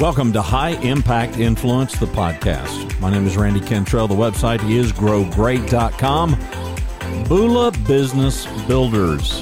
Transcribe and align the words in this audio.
Welcome 0.00 0.32
to 0.34 0.42
High 0.42 0.80
Impact 0.82 1.38
Influence, 1.38 1.98
the 1.98 2.06
podcast. 2.06 3.00
My 3.00 3.10
name 3.10 3.26
is 3.26 3.36
Randy 3.36 3.58
Cantrell. 3.58 4.06
The 4.06 4.14
website 4.14 4.62
is 4.70 4.92
growgreat.com. 4.92 6.38
Bula 7.28 7.72
Business 7.84 8.46
Builders, 8.68 9.40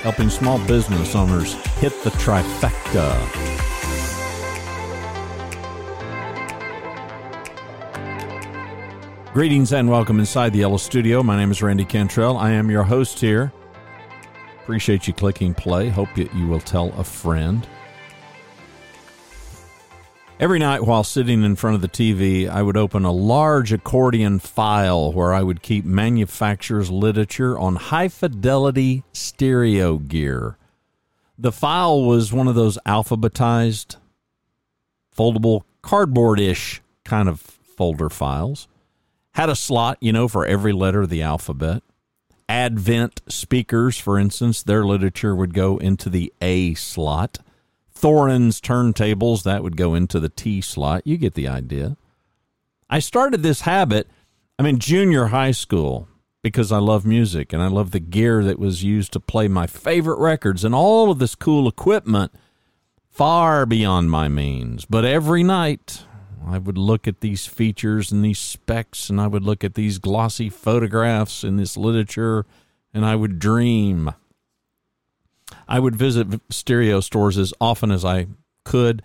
helping 0.00 0.28
small 0.28 0.58
business 0.66 1.14
owners 1.14 1.52
hit 1.76 1.92
the 2.02 2.10
trifecta. 2.10 3.16
Greetings 9.32 9.72
and 9.72 9.88
welcome 9.88 10.18
inside 10.18 10.52
the 10.52 10.58
Yellow 10.58 10.78
Studio. 10.78 11.22
My 11.22 11.36
name 11.36 11.52
is 11.52 11.62
Randy 11.62 11.84
Cantrell. 11.84 12.38
I 12.38 12.50
am 12.50 12.72
your 12.72 12.82
host 12.82 13.20
here. 13.20 13.52
Appreciate 14.64 15.06
you 15.06 15.12
clicking 15.12 15.54
play. 15.54 15.90
Hope 15.90 16.08
that 16.16 16.34
you 16.34 16.48
will 16.48 16.58
tell 16.58 16.92
a 16.94 17.04
friend. 17.04 17.68
Every 20.42 20.58
night 20.58 20.84
while 20.84 21.04
sitting 21.04 21.44
in 21.44 21.54
front 21.54 21.76
of 21.76 21.82
the 21.82 21.88
TV, 21.88 22.48
I 22.48 22.62
would 22.62 22.76
open 22.76 23.04
a 23.04 23.12
large 23.12 23.72
accordion 23.72 24.40
file 24.40 25.12
where 25.12 25.32
I 25.32 25.40
would 25.40 25.62
keep 25.62 25.84
manufacturer's 25.84 26.90
literature 26.90 27.56
on 27.56 27.76
high 27.76 28.08
fidelity 28.08 29.04
stereo 29.12 29.98
gear. 29.98 30.58
The 31.38 31.52
file 31.52 32.02
was 32.02 32.32
one 32.32 32.48
of 32.48 32.56
those 32.56 32.76
alphabetized, 32.84 33.98
foldable, 35.16 35.62
cardboard 35.80 36.40
ish 36.40 36.82
kind 37.04 37.28
of 37.28 37.38
folder 37.40 38.10
files. 38.10 38.66
Had 39.34 39.48
a 39.48 39.54
slot, 39.54 39.96
you 40.00 40.12
know, 40.12 40.26
for 40.26 40.44
every 40.44 40.72
letter 40.72 41.02
of 41.02 41.08
the 41.08 41.22
alphabet. 41.22 41.84
Advent 42.48 43.22
speakers, 43.28 43.96
for 43.96 44.18
instance, 44.18 44.60
their 44.60 44.84
literature 44.84 45.36
would 45.36 45.54
go 45.54 45.76
into 45.76 46.10
the 46.10 46.32
A 46.42 46.74
slot. 46.74 47.38
Thorens 48.02 48.60
turntables, 48.60 49.44
that 49.44 49.62
would 49.62 49.76
go 49.76 49.94
into 49.94 50.18
the 50.18 50.28
T 50.28 50.60
slot. 50.60 51.06
You 51.06 51.16
get 51.16 51.34
the 51.34 51.46
idea. 51.46 51.96
I 52.90 52.98
started 52.98 53.44
this 53.44 53.60
habit, 53.60 54.08
I'm 54.58 54.66
in 54.66 54.80
junior 54.80 55.26
high 55.26 55.52
school 55.52 56.08
because 56.42 56.72
I 56.72 56.78
love 56.78 57.06
music 57.06 57.52
and 57.52 57.62
I 57.62 57.68
love 57.68 57.92
the 57.92 58.00
gear 58.00 58.42
that 58.42 58.58
was 58.58 58.82
used 58.82 59.12
to 59.12 59.20
play 59.20 59.46
my 59.46 59.68
favorite 59.68 60.18
records 60.18 60.64
and 60.64 60.74
all 60.74 61.12
of 61.12 61.20
this 61.20 61.36
cool 61.36 61.68
equipment 61.68 62.32
far 63.08 63.66
beyond 63.66 64.10
my 64.10 64.26
means. 64.26 64.84
But 64.84 65.04
every 65.04 65.44
night 65.44 66.04
I 66.44 66.58
would 66.58 66.76
look 66.76 67.06
at 67.06 67.20
these 67.20 67.46
features 67.46 68.10
and 68.10 68.24
these 68.24 68.40
specs 68.40 69.10
and 69.10 69.20
I 69.20 69.28
would 69.28 69.44
look 69.44 69.62
at 69.62 69.74
these 69.74 69.98
glossy 69.98 70.50
photographs 70.50 71.44
in 71.44 71.56
this 71.56 71.76
literature 71.76 72.46
and 72.92 73.06
I 73.06 73.14
would 73.14 73.38
dream. 73.38 74.12
I 75.72 75.78
would 75.78 75.96
visit 75.96 76.26
stereo 76.50 77.00
stores 77.00 77.38
as 77.38 77.54
often 77.58 77.90
as 77.90 78.04
I 78.04 78.26
could. 78.62 79.00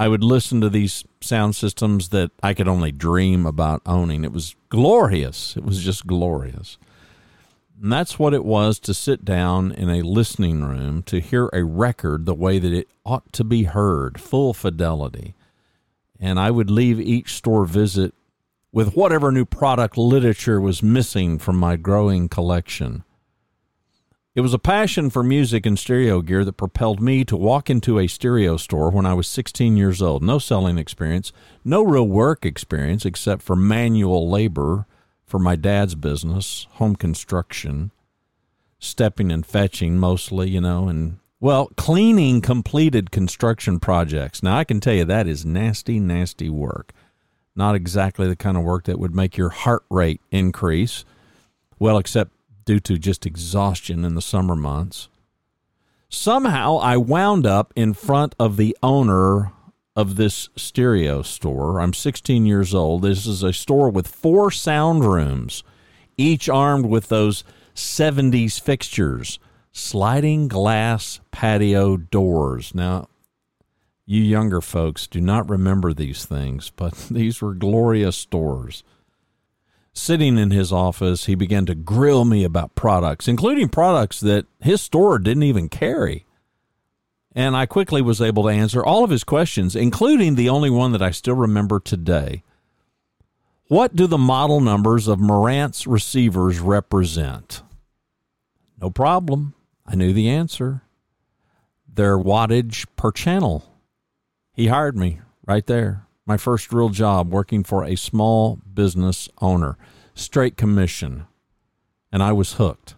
I 0.00 0.08
would 0.08 0.24
listen 0.24 0.60
to 0.62 0.68
these 0.68 1.04
sound 1.20 1.54
systems 1.54 2.08
that 2.08 2.32
I 2.42 2.54
could 2.54 2.66
only 2.66 2.90
dream 2.90 3.46
about 3.46 3.82
owning. 3.86 4.24
It 4.24 4.32
was 4.32 4.56
glorious. 4.68 5.56
It 5.56 5.64
was 5.64 5.80
just 5.80 6.08
glorious. 6.08 6.76
And 7.80 7.92
that's 7.92 8.18
what 8.18 8.34
it 8.34 8.44
was 8.44 8.80
to 8.80 8.94
sit 8.94 9.24
down 9.24 9.70
in 9.70 9.88
a 9.88 10.02
listening 10.02 10.64
room 10.64 11.04
to 11.04 11.20
hear 11.20 11.48
a 11.52 11.62
record 11.62 12.26
the 12.26 12.34
way 12.34 12.58
that 12.58 12.72
it 12.72 12.88
ought 13.06 13.32
to 13.34 13.44
be 13.44 13.62
heard, 13.62 14.20
full 14.20 14.52
fidelity. 14.52 15.36
And 16.18 16.40
I 16.40 16.50
would 16.50 16.68
leave 16.68 17.00
each 17.00 17.34
store 17.34 17.64
visit 17.64 18.12
with 18.72 18.96
whatever 18.96 19.30
new 19.30 19.44
product 19.44 19.96
literature 19.96 20.60
was 20.60 20.82
missing 20.82 21.38
from 21.38 21.56
my 21.58 21.76
growing 21.76 22.28
collection. 22.28 23.04
It 24.38 24.42
was 24.42 24.54
a 24.54 24.58
passion 24.60 25.10
for 25.10 25.24
music 25.24 25.66
and 25.66 25.76
stereo 25.76 26.22
gear 26.22 26.44
that 26.44 26.52
propelled 26.52 27.00
me 27.00 27.24
to 27.24 27.36
walk 27.36 27.68
into 27.68 27.98
a 27.98 28.06
stereo 28.06 28.56
store 28.56 28.88
when 28.88 29.04
I 29.04 29.12
was 29.12 29.26
16 29.26 29.76
years 29.76 30.00
old. 30.00 30.22
No 30.22 30.38
selling 30.38 30.78
experience, 30.78 31.32
no 31.64 31.82
real 31.82 32.06
work 32.06 32.46
experience 32.46 33.04
except 33.04 33.42
for 33.42 33.56
manual 33.56 34.30
labor 34.30 34.86
for 35.26 35.40
my 35.40 35.56
dad's 35.56 35.96
business, 35.96 36.68
home 36.74 36.94
construction, 36.94 37.90
stepping 38.78 39.32
and 39.32 39.44
fetching 39.44 39.98
mostly, 39.98 40.50
you 40.50 40.60
know, 40.60 40.86
and 40.86 41.18
well, 41.40 41.72
cleaning 41.76 42.40
completed 42.40 43.10
construction 43.10 43.80
projects. 43.80 44.40
Now, 44.40 44.56
I 44.56 44.62
can 44.62 44.78
tell 44.78 44.94
you 44.94 45.04
that 45.04 45.26
is 45.26 45.44
nasty, 45.44 45.98
nasty 45.98 46.48
work. 46.48 46.92
Not 47.56 47.74
exactly 47.74 48.28
the 48.28 48.36
kind 48.36 48.56
of 48.56 48.62
work 48.62 48.84
that 48.84 49.00
would 49.00 49.16
make 49.16 49.36
your 49.36 49.48
heart 49.48 49.82
rate 49.90 50.20
increase. 50.30 51.04
Well, 51.80 51.98
except 51.98 52.30
due 52.68 52.78
to 52.78 52.98
just 52.98 53.24
exhaustion 53.24 54.04
in 54.04 54.14
the 54.14 54.20
summer 54.20 54.54
months. 54.54 55.08
Somehow 56.10 56.76
I 56.76 56.98
wound 56.98 57.46
up 57.46 57.72
in 57.74 57.94
front 57.94 58.34
of 58.38 58.58
the 58.58 58.76
owner 58.82 59.52
of 59.96 60.16
this 60.16 60.50
stereo 60.54 61.22
store. 61.22 61.80
I'm 61.80 61.94
16 61.94 62.44
years 62.44 62.74
old. 62.74 63.00
This 63.00 63.24
is 63.24 63.42
a 63.42 63.54
store 63.54 63.88
with 63.88 64.06
four 64.06 64.50
sound 64.50 65.02
rooms, 65.02 65.64
each 66.18 66.46
armed 66.46 66.84
with 66.84 67.08
those 67.08 67.42
70s 67.74 68.60
fixtures, 68.60 69.38
sliding 69.72 70.46
glass 70.46 71.20
patio 71.30 71.96
doors. 71.96 72.74
Now, 72.74 73.08
you 74.04 74.22
younger 74.22 74.60
folks 74.60 75.06
do 75.06 75.22
not 75.22 75.48
remember 75.48 75.94
these 75.94 76.26
things, 76.26 76.70
but 76.76 76.92
these 77.10 77.40
were 77.40 77.54
glorious 77.54 78.18
stores. 78.18 78.84
Sitting 79.98 80.38
in 80.38 80.52
his 80.52 80.72
office, 80.72 81.26
he 81.26 81.34
began 81.34 81.66
to 81.66 81.74
grill 81.74 82.24
me 82.24 82.44
about 82.44 82.76
products, 82.76 83.26
including 83.26 83.68
products 83.68 84.20
that 84.20 84.46
his 84.60 84.80
store 84.80 85.18
didn't 85.18 85.42
even 85.42 85.68
carry. 85.68 86.24
And 87.34 87.56
I 87.56 87.66
quickly 87.66 88.00
was 88.00 88.22
able 88.22 88.44
to 88.44 88.48
answer 88.48 88.82
all 88.82 89.02
of 89.02 89.10
his 89.10 89.24
questions, 89.24 89.74
including 89.74 90.36
the 90.36 90.48
only 90.48 90.70
one 90.70 90.92
that 90.92 91.02
I 91.02 91.10
still 91.10 91.34
remember 91.34 91.80
today. 91.80 92.44
What 93.66 93.96
do 93.96 94.06
the 94.06 94.16
model 94.16 94.60
numbers 94.60 95.08
of 95.08 95.18
Marantz 95.18 95.84
receivers 95.86 96.60
represent? 96.60 97.62
No 98.80 98.90
problem. 98.90 99.52
I 99.84 99.96
knew 99.96 100.12
the 100.12 100.30
answer. 100.30 100.82
Their 101.92 102.16
wattage 102.16 102.86
per 102.94 103.10
channel. 103.10 103.64
He 104.52 104.68
hired 104.68 104.96
me 104.96 105.20
right 105.44 105.66
there 105.66 106.07
my 106.28 106.36
first 106.36 106.70
real 106.74 106.90
job 106.90 107.32
working 107.32 107.64
for 107.64 107.84
a 107.84 107.96
small 107.96 108.60
business 108.74 109.30
owner, 109.40 109.78
straight 110.14 110.58
commission, 110.58 111.26
and 112.12 112.22
I 112.22 112.32
was 112.32 112.54
hooked. 112.54 112.94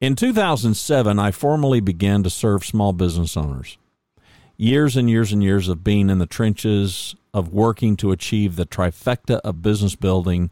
In 0.00 0.16
2007, 0.16 1.20
I 1.20 1.30
formally 1.30 1.80
began 1.80 2.24
to 2.24 2.28
serve 2.28 2.64
small 2.64 2.92
business 2.92 3.36
owners. 3.36 3.78
Years 4.56 4.96
and 4.96 5.08
years 5.08 5.32
and 5.32 5.44
years 5.44 5.68
of 5.68 5.84
being 5.84 6.10
in 6.10 6.18
the 6.18 6.26
trenches, 6.26 7.14
of 7.32 7.52
working 7.52 7.96
to 7.96 8.10
achieve 8.10 8.56
the 8.56 8.66
trifecta 8.66 9.40
of 9.44 9.62
business 9.62 9.94
building, 9.94 10.50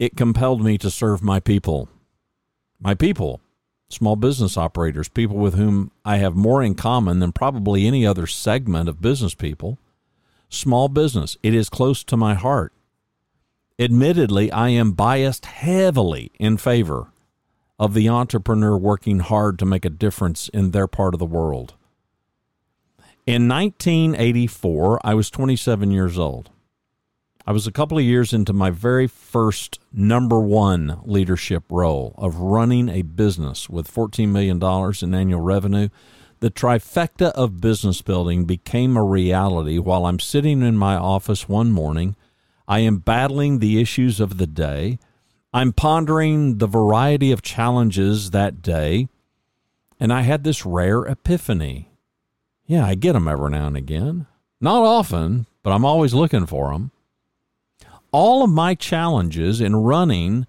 it 0.00 0.16
compelled 0.16 0.62
me 0.64 0.76
to 0.78 0.90
serve 0.90 1.22
my 1.22 1.38
people. 1.38 1.88
My 2.80 2.94
people, 2.94 3.40
small 3.88 4.16
business 4.16 4.56
operators, 4.56 5.08
people 5.08 5.36
with 5.36 5.54
whom 5.54 5.92
I 6.04 6.16
have 6.16 6.34
more 6.34 6.60
in 6.60 6.74
common 6.74 7.20
than 7.20 7.30
probably 7.30 7.86
any 7.86 8.04
other 8.04 8.26
segment 8.26 8.88
of 8.88 9.00
business 9.00 9.34
people 9.34 9.78
small 10.50 10.88
business. 10.88 11.38
It 11.42 11.54
is 11.54 11.70
close 11.70 12.04
to 12.04 12.16
my 12.16 12.34
heart. 12.34 12.72
Admittedly, 13.78 14.52
I 14.52 14.68
am 14.68 14.92
biased 14.92 15.46
heavily 15.46 16.32
in 16.38 16.58
favor 16.58 17.12
of 17.78 17.94
the 17.94 18.10
entrepreneur 18.10 18.76
working 18.76 19.20
hard 19.20 19.58
to 19.58 19.64
make 19.64 19.86
a 19.86 19.90
difference 19.90 20.50
in 20.50 20.72
their 20.72 20.86
part 20.86 21.14
of 21.14 21.18
the 21.18 21.24
world. 21.24 21.74
In 23.26 23.48
1984, 23.48 25.00
I 25.02 25.14
was 25.14 25.30
27 25.30 25.90
years 25.90 26.18
old. 26.18 26.50
I 27.46 27.52
was 27.52 27.66
a 27.66 27.72
couple 27.72 27.96
of 27.96 28.04
years 28.04 28.34
into 28.34 28.52
my 28.52 28.70
very 28.70 29.06
first 29.06 29.80
number 29.92 30.38
one 30.38 31.00
leadership 31.04 31.64
role 31.70 32.14
of 32.18 32.36
running 32.36 32.88
a 32.90 33.02
business 33.02 33.70
with 33.70 33.92
$14 33.92 34.28
million 34.28 34.62
in 35.02 35.14
annual 35.14 35.40
revenue 35.40 35.88
the 36.40 36.50
trifecta 36.50 37.30
of 37.32 37.60
business 37.60 38.00
building 38.00 38.44
became 38.44 38.96
a 38.96 39.04
reality 39.04 39.78
while 39.78 40.06
I'm 40.06 40.18
sitting 40.18 40.62
in 40.62 40.76
my 40.76 40.96
office 40.96 41.48
one 41.48 41.70
morning. 41.70 42.16
I 42.66 42.80
am 42.80 42.98
battling 42.98 43.58
the 43.58 43.80
issues 43.80 44.20
of 44.20 44.38
the 44.38 44.46
day. 44.46 44.98
I'm 45.52 45.72
pondering 45.72 46.58
the 46.58 46.66
variety 46.66 47.30
of 47.30 47.42
challenges 47.42 48.30
that 48.30 48.62
day. 48.62 49.08
And 49.98 50.12
I 50.12 50.22
had 50.22 50.44
this 50.44 50.64
rare 50.64 51.02
epiphany. 51.02 51.90
Yeah, 52.64 52.86
I 52.86 52.94
get 52.94 53.12
them 53.12 53.28
every 53.28 53.50
now 53.50 53.66
and 53.66 53.76
again. 53.76 54.26
Not 54.62 54.82
often, 54.82 55.46
but 55.62 55.72
I'm 55.72 55.84
always 55.84 56.14
looking 56.14 56.46
for 56.46 56.72
them. 56.72 56.90
All 58.12 58.42
of 58.42 58.50
my 58.50 58.74
challenges 58.74 59.60
in 59.60 59.76
running 59.76 60.46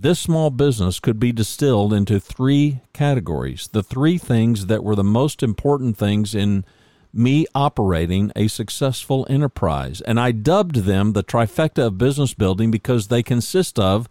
this 0.00 0.20
small 0.20 0.50
business 0.50 1.00
could 1.00 1.18
be 1.18 1.32
distilled 1.32 1.92
into 1.92 2.20
three 2.20 2.80
categories. 2.92 3.68
The 3.72 3.82
three 3.82 4.16
things 4.16 4.66
that 4.66 4.84
were 4.84 4.94
the 4.94 5.02
most 5.02 5.42
important 5.42 5.96
things 5.96 6.36
in 6.36 6.64
me 7.12 7.46
operating 7.52 8.30
a 8.36 8.46
successful 8.46 9.26
enterprise. 9.28 10.00
And 10.02 10.20
I 10.20 10.30
dubbed 10.30 10.76
them 10.76 11.12
the 11.14 11.24
trifecta 11.24 11.86
of 11.86 11.98
business 11.98 12.32
building 12.32 12.70
because 12.70 13.08
they 13.08 13.24
consist 13.24 13.78
of 13.78 14.08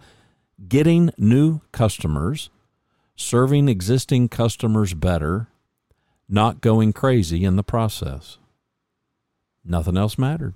getting 0.68 1.12
new 1.18 1.62
customers, 1.72 2.50
serving 3.16 3.69
existing 3.69 4.28
customers 4.28 4.94
better, 4.94 5.48
not 6.28 6.60
going 6.60 6.92
crazy 6.92 7.45
in 7.45 7.56
the 7.56 7.63
process. 7.63 8.38
Nothing 9.63 9.95
else 9.95 10.18
mattered. 10.18 10.54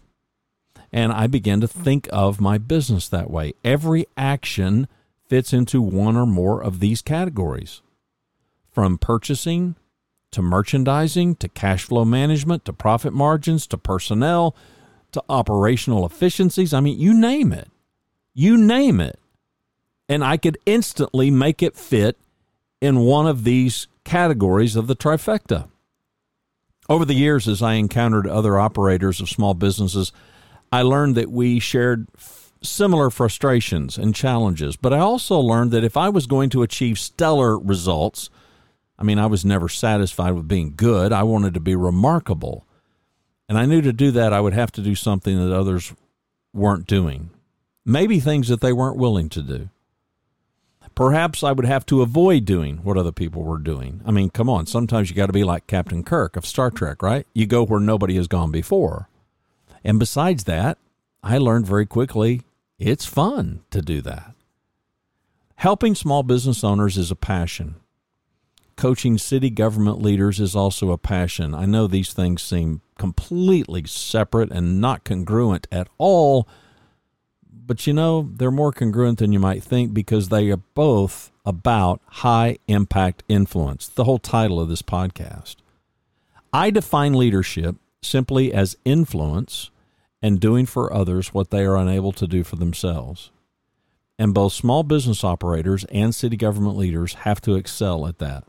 And 0.91 1.13
I 1.13 1.27
began 1.27 1.61
to 1.61 1.69
think 1.69 2.09
of 2.11 2.41
my 2.41 2.57
business 2.57 3.07
that 3.07 3.29
way. 3.29 3.53
Every 3.63 4.05
action 4.17 4.89
fits 5.31 5.53
into 5.53 5.81
one 5.81 6.17
or 6.17 6.25
more 6.25 6.61
of 6.61 6.81
these 6.81 7.01
categories 7.01 7.81
from 8.69 8.97
purchasing 8.97 9.77
to 10.29 10.41
merchandising 10.41 11.37
to 11.37 11.47
cash 11.47 11.85
flow 11.85 12.03
management 12.03 12.65
to 12.65 12.73
profit 12.73 13.13
margins 13.13 13.65
to 13.65 13.77
personnel 13.77 14.53
to 15.13 15.23
operational 15.29 16.05
efficiencies. 16.05 16.73
I 16.73 16.81
mean, 16.81 16.99
you 16.99 17.13
name 17.13 17.53
it. 17.53 17.69
You 18.33 18.57
name 18.57 18.99
it. 18.99 19.19
And 20.09 20.21
I 20.21 20.35
could 20.35 20.57
instantly 20.65 21.31
make 21.31 21.63
it 21.63 21.77
fit 21.77 22.17
in 22.81 22.99
one 22.99 23.25
of 23.25 23.45
these 23.45 23.87
categories 24.03 24.75
of 24.75 24.87
the 24.87 24.97
trifecta. 24.97 25.69
Over 26.89 27.05
the 27.05 27.13
years, 27.13 27.47
as 27.47 27.61
I 27.61 27.75
encountered 27.75 28.27
other 28.27 28.59
operators 28.59 29.21
of 29.21 29.29
small 29.29 29.53
businesses, 29.53 30.11
I 30.73 30.81
learned 30.81 31.15
that 31.15 31.31
we 31.31 31.59
shared 31.59 32.09
similar 32.63 33.09
frustrations 33.09 33.97
and 33.97 34.15
challenges. 34.15 34.75
But 34.75 34.93
I 34.93 34.99
also 34.99 35.39
learned 35.39 35.71
that 35.71 35.83
if 35.83 35.97
I 35.97 36.09
was 36.09 36.27
going 36.27 36.49
to 36.51 36.63
achieve 36.63 36.99
stellar 36.99 37.57
results, 37.57 38.29
I 38.97 39.03
mean, 39.03 39.17
I 39.17 39.25
was 39.25 39.43
never 39.43 39.67
satisfied 39.67 40.31
with 40.31 40.47
being 40.47 40.73
good. 40.75 41.11
I 41.11 41.23
wanted 41.23 41.53
to 41.55 41.59
be 41.59 41.75
remarkable. 41.75 42.65
And 43.49 43.57
I 43.57 43.65
knew 43.65 43.81
to 43.81 43.91
do 43.91 44.11
that, 44.11 44.31
I 44.31 44.39
would 44.39 44.53
have 44.53 44.71
to 44.73 44.81
do 44.81 44.95
something 44.95 45.37
that 45.37 45.55
others 45.55 45.93
weren't 46.53 46.87
doing, 46.87 47.31
maybe 47.83 48.19
things 48.19 48.47
that 48.49 48.61
they 48.61 48.73
weren't 48.73 48.97
willing 48.97 49.29
to 49.29 49.41
do. 49.41 49.69
Perhaps 50.93 51.43
I 51.43 51.53
would 51.53 51.65
have 51.65 51.85
to 51.87 52.01
avoid 52.01 52.45
doing 52.45 52.77
what 52.77 52.97
other 52.97 53.13
people 53.13 53.43
were 53.43 53.57
doing. 53.57 54.01
I 54.05 54.11
mean, 54.11 54.29
come 54.29 54.49
on, 54.49 54.67
sometimes 54.67 55.09
you 55.09 55.15
got 55.15 55.27
to 55.27 55.33
be 55.33 55.43
like 55.43 55.65
Captain 55.65 56.03
Kirk 56.03 56.35
of 56.35 56.45
Star 56.45 56.69
Trek, 56.69 57.01
right? 57.01 57.25
You 57.33 57.45
go 57.45 57.65
where 57.65 57.79
nobody 57.79 58.15
has 58.15 58.27
gone 58.27 58.51
before. 58.51 59.07
And 59.83 59.99
besides 59.99 60.43
that, 60.43 60.77
I 61.23 61.37
learned 61.37 61.65
very 61.65 61.85
quickly 61.85 62.41
it's 62.81 63.05
fun 63.05 63.63
to 63.71 63.81
do 63.81 64.01
that. 64.01 64.33
Helping 65.55 65.95
small 65.95 66.23
business 66.23 66.63
owners 66.63 66.97
is 66.97 67.11
a 67.11 67.15
passion 67.15 67.75
coaching 68.81 69.15
city 69.15 69.51
government 69.51 70.01
leaders 70.01 70.39
is 70.39 70.55
also 70.55 70.89
a 70.89 70.97
passion. 70.97 71.53
I 71.53 71.67
know 71.67 71.85
these 71.85 72.13
things 72.13 72.41
seem 72.41 72.81
completely 72.97 73.83
separate 73.85 74.51
and 74.51 74.81
not 74.81 75.03
congruent 75.03 75.67
at 75.71 75.87
all, 75.99 76.47
but 77.51 77.85
you 77.85 77.93
know, 77.93 78.27
they're 78.33 78.49
more 78.49 78.71
congruent 78.71 79.19
than 79.19 79.31
you 79.31 79.39
might 79.39 79.61
think 79.61 79.93
because 79.93 80.29
they 80.29 80.49
are 80.49 80.57
both 80.57 81.31
about 81.45 82.01
high 82.07 82.57
impact 82.67 83.21
influence, 83.27 83.87
the 83.87 84.05
whole 84.05 84.17
title 84.17 84.59
of 84.59 84.67
this 84.67 84.81
podcast. 84.81 85.57
I 86.51 86.71
define 86.71 87.13
leadership 87.13 87.75
simply 88.01 88.51
as 88.51 88.77
influence 88.83 89.69
and 90.21 90.39
doing 90.39 90.65
for 90.65 90.93
others 90.93 91.33
what 91.33 91.49
they 91.49 91.63
are 91.63 91.77
unable 91.77 92.11
to 92.13 92.27
do 92.27 92.43
for 92.43 92.55
themselves. 92.55 93.31
And 94.19 94.33
both 94.33 94.53
small 94.53 94.83
business 94.83 95.23
operators 95.23 95.83
and 95.85 96.13
city 96.13 96.37
government 96.37 96.77
leaders 96.77 97.15
have 97.15 97.41
to 97.41 97.55
excel 97.55 98.05
at 98.05 98.19
that. 98.19 98.43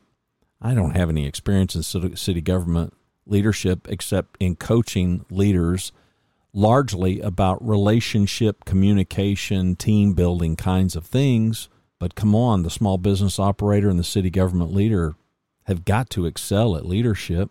I 0.60 0.74
don't 0.74 0.96
have 0.96 1.08
any 1.08 1.26
experience 1.26 1.74
in 1.74 1.82
city 1.82 2.40
government 2.40 2.94
leadership 3.26 3.88
except 3.88 4.36
in 4.38 4.56
coaching 4.56 5.24
leaders 5.30 5.92
largely 6.52 7.20
about 7.20 7.66
relationship, 7.66 8.64
communication, 8.64 9.74
team 9.74 10.12
building 10.12 10.56
kinds 10.56 10.94
of 10.94 11.06
things. 11.06 11.68
But 11.98 12.14
come 12.14 12.34
on, 12.34 12.62
the 12.62 12.70
small 12.70 12.98
business 12.98 13.38
operator 13.38 13.88
and 13.88 13.98
the 13.98 14.04
city 14.04 14.30
government 14.30 14.72
leader 14.72 15.14
have 15.64 15.84
got 15.84 16.10
to 16.10 16.26
excel 16.26 16.76
at 16.76 16.84
leadership. 16.84 17.50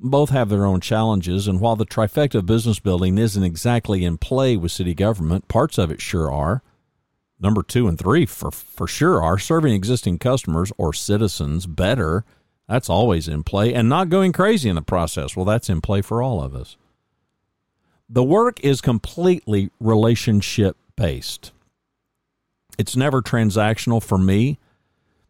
Both 0.00 0.30
have 0.30 0.48
their 0.48 0.64
own 0.64 0.80
challenges, 0.80 1.48
and 1.48 1.60
while 1.60 1.74
the 1.74 1.86
trifecta 1.86 2.36
of 2.36 2.46
business 2.46 2.78
building 2.78 3.18
isn't 3.18 3.42
exactly 3.42 4.04
in 4.04 4.16
play 4.16 4.56
with 4.56 4.70
city 4.70 4.94
government, 4.94 5.48
parts 5.48 5.76
of 5.76 5.90
it 5.90 6.00
sure 6.00 6.30
are 6.30 6.62
number 7.40 7.62
two 7.62 7.88
and 7.88 7.98
three 7.98 8.26
for 8.26 8.50
for 8.50 8.86
sure 8.86 9.22
are 9.22 9.38
serving 9.38 9.72
existing 9.72 10.18
customers 10.18 10.72
or 10.76 10.92
citizens 10.92 11.66
better. 11.66 12.24
That's 12.68 12.90
always 12.90 13.28
in 13.28 13.44
play, 13.44 13.72
and 13.72 13.88
not 13.88 14.08
going 14.08 14.32
crazy 14.32 14.68
in 14.68 14.76
the 14.76 14.82
process. 14.82 15.34
Well, 15.34 15.46
that's 15.46 15.70
in 15.70 15.80
play 15.80 16.02
for 16.02 16.22
all 16.22 16.42
of 16.42 16.54
us. 16.54 16.76
The 18.08 18.24
work 18.24 18.60
is 18.60 18.80
completely 18.80 19.70
relationship 19.80 20.76
based. 20.96 21.52
It's 22.78 22.96
never 22.96 23.22
transactional 23.22 24.02
for 24.02 24.18
me 24.18 24.58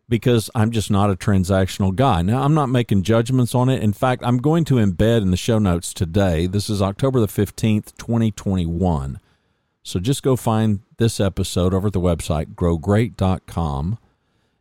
because 0.08 0.50
I'm 0.54 0.70
just 0.70 0.90
not 0.90 1.10
a 1.10 1.16
transactional 1.16 1.94
guy. 1.94 2.22
Now, 2.22 2.42
I'm 2.42 2.54
not 2.54 2.68
making 2.68 3.02
judgments 3.02 3.54
on 3.54 3.68
it. 3.68 3.82
In 3.82 3.92
fact, 3.92 4.22
I'm 4.24 4.38
going 4.38 4.64
to 4.66 4.76
embed 4.76 5.22
in 5.22 5.30
the 5.30 5.36
show 5.36 5.58
notes 5.58 5.92
today. 5.92 6.46
This 6.46 6.70
is 6.70 6.80
October 6.80 7.20
the 7.20 7.26
15th, 7.26 7.96
2021 7.96 9.20
so 9.88 9.98
just 9.98 10.22
go 10.22 10.36
find 10.36 10.80
this 10.98 11.18
episode 11.18 11.72
over 11.72 11.86
at 11.86 11.94
the 11.94 12.00
website, 12.00 12.54
growgreat.com, 12.54 13.98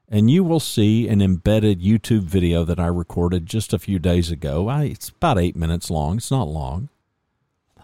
and 0.08 0.32
you 0.32 0.42
will 0.42 0.62
see 0.62 1.10
an 1.10 1.22
embedded 1.22 1.82
YouTube 1.82 2.22
video 2.22 2.64
that 2.64 2.80
I 2.80 2.88
recorded 2.88 3.46
just 3.46 3.74
a 3.74 3.80
few 3.80 4.00
days 4.00 4.32
ago. 4.32 4.70
I, 4.70 4.86
it's 4.86 5.10
about 5.10 5.38
eight 5.38 5.58
minutes 5.58 5.92
long, 5.92 6.16
it's 6.16 6.32
not 6.32 6.48
long. 6.48 6.88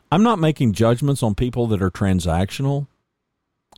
I'm 0.10 0.24
not 0.24 0.40
making 0.40 0.72
judgments 0.72 1.22
on 1.22 1.36
people 1.36 1.68
that 1.68 1.82
are 1.82 1.92
transactional. 1.92 2.88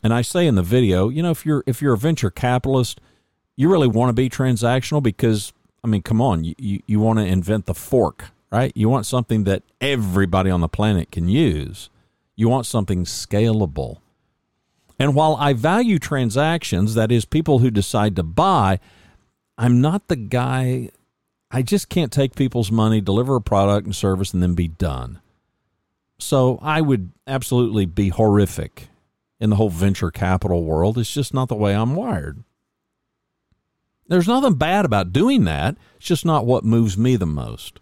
And 0.00 0.14
I 0.14 0.22
say 0.22 0.46
in 0.46 0.54
the 0.54 0.62
video, 0.62 1.08
you 1.08 1.20
know, 1.24 1.32
if 1.32 1.44
you're 1.44 1.64
if 1.66 1.82
you're 1.82 1.94
a 1.94 1.98
venture 1.98 2.30
capitalist, 2.30 3.00
you 3.56 3.70
really 3.70 3.88
want 3.88 4.10
to 4.10 4.12
be 4.12 4.28
transactional 4.28 5.02
because 5.02 5.52
I 5.86 5.88
mean, 5.88 6.02
come 6.02 6.20
on, 6.20 6.42
you, 6.42 6.54
you, 6.58 6.82
you 6.86 6.98
want 6.98 7.20
to 7.20 7.24
invent 7.24 7.66
the 7.66 7.74
fork, 7.74 8.30
right? 8.50 8.72
You 8.74 8.88
want 8.88 9.06
something 9.06 9.44
that 9.44 9.62
everybody 9.80 10.50
on 10.50 10.60
the 10.60 10.68
planet 10.68 11.12
can 11.12 11.28
use. 11.28 11.90
You 12.34 12.48
want 12.48 12.66
something 12.66 13.04
scalable. 13.04 13.98
And 14.98 15.14
while 15.14 15.36
I 15.36 15.52
value 15.52 16.00
transactions, 16.00 16.94
that 16.94 17.12
is, 17.12 17.24
people 17.24 17.60
who 17.60 17.70
decide 17.70 18.16
to 18.16 18.24
buy, 18.24 18.80
I'm 19.56 19.80
not 19.80 20.08
the 20.08 20.16
guy, 20.16 20.90
I 21.52 21.62
just 21.62 21.88
can't 21.88 22.12
take 22.12 22.34
people's 22.34 22.72
money, 22.72 23.00
deliver 23.00 23.36
a 23.36 23.40
product 23.40 23.86
and 23.86 23.94
service, 23.94 24.34
and 24.34 24.42
then 24.42 24.54
be 24.54 24.66
done. 24.66 25.20
So 26.18 26.58
I 26.62 26.80
would 26.80 27.12
absolutely 27.28 27.86
be 27.86 28.08
horrific 28.08 28.88
in 29.38 29.50
the 29.50 29.56
whole 29.56 29.70
venture 29.70 30.10
capital 30.10 30.64
world. 30.64 30.98
It's 30.98 31.14
just 31.14 31.32
not 31.32 31.48
the 31.48 31.54
way 31.54 31.76
I'm 31.76 31.94
wired. 31.94 32.42
There's 34.08 34.28
nothing 34.28 34.54
bad 34.54 34.84
about 34.84 35.12
doing 35.12 35.44
that. 35.44 35.76
It's 35.96 36.06
just 36.06 36.24
not 36.24 36.46
what 36.46 36.64
moves 36.64 36.96
me 36.96 37.16
the 37.16 37.26
most. 37.26 37.80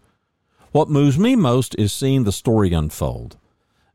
What 0.73 0.89
moves 0.89 1.19
me 1.19 1.37
most 1.37 1.75
is 1.79 1.93
seeing 1.93 2.25
the 2.25 2.33
story 2.33 2.73
unfold 2.73 3.37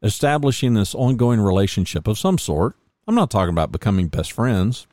establishing 0.02 0.74
this 0.74 0.96
ongoing 0.96 1.40
relationship 1.42 2.08
of 2.08 2.18
some 2.18 2.38
sort. 2.38 2.76
I'm 3.08 3.16
not 3.16 3.30
talking 3.30 3.54
about 3.54 3.72
becoming 3.72 4.08
best 4.08 4.32
friends. 4.32 4.88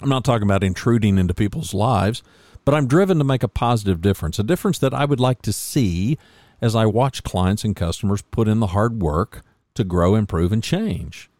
I'm 0.00 0.08
not 0.08 0.24
talking 0.24 0.46
about 0.46 0.64
intruding 0.64 1.18
into 1.18 1.34
people's 1.34 1.74
lives, 1.74 2.22
but 2.64 2.74
I'm 2.74 2.86
driven 2.86 3.18
to 3.18 3.24
make 3.24 3.42
a 3.42 3.48
positive 3.48 4.00
difference, 4.00 4.38
a 4.38 4.44
difference 4.44 4.78
that 4.78 4.94
I 4.94 5.04
would 5.04 5.20
like 5.20 5.42
to 5.42 5.52
see 5.52 6.16
as 6.60 6.76
I 6.76 6.86
watch 6.86 7.22
clients 7.22 7.64
and 7.64 7.74
customers 7.74 8.22
put 8.22 8.48
in 8.48 8.60
the 8.60 8.68
hard 8.68 9.02
work 9.02 9.42
to 9.74 9.84
grow, 9.84 10.14
improve, 10.14 10.52
and 10.52 10.62
change. 10.62 11.30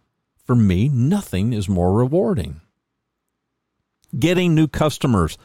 For 0.45 0.57
me, 0.57 0.89
nothing 0.89 1.53
is 1.53 1.69
more 1.69 1.93
rewarding. 1.93 2.61
Getting 4.19 4.55
new 4.55 4.69
customers. 4.69 5.39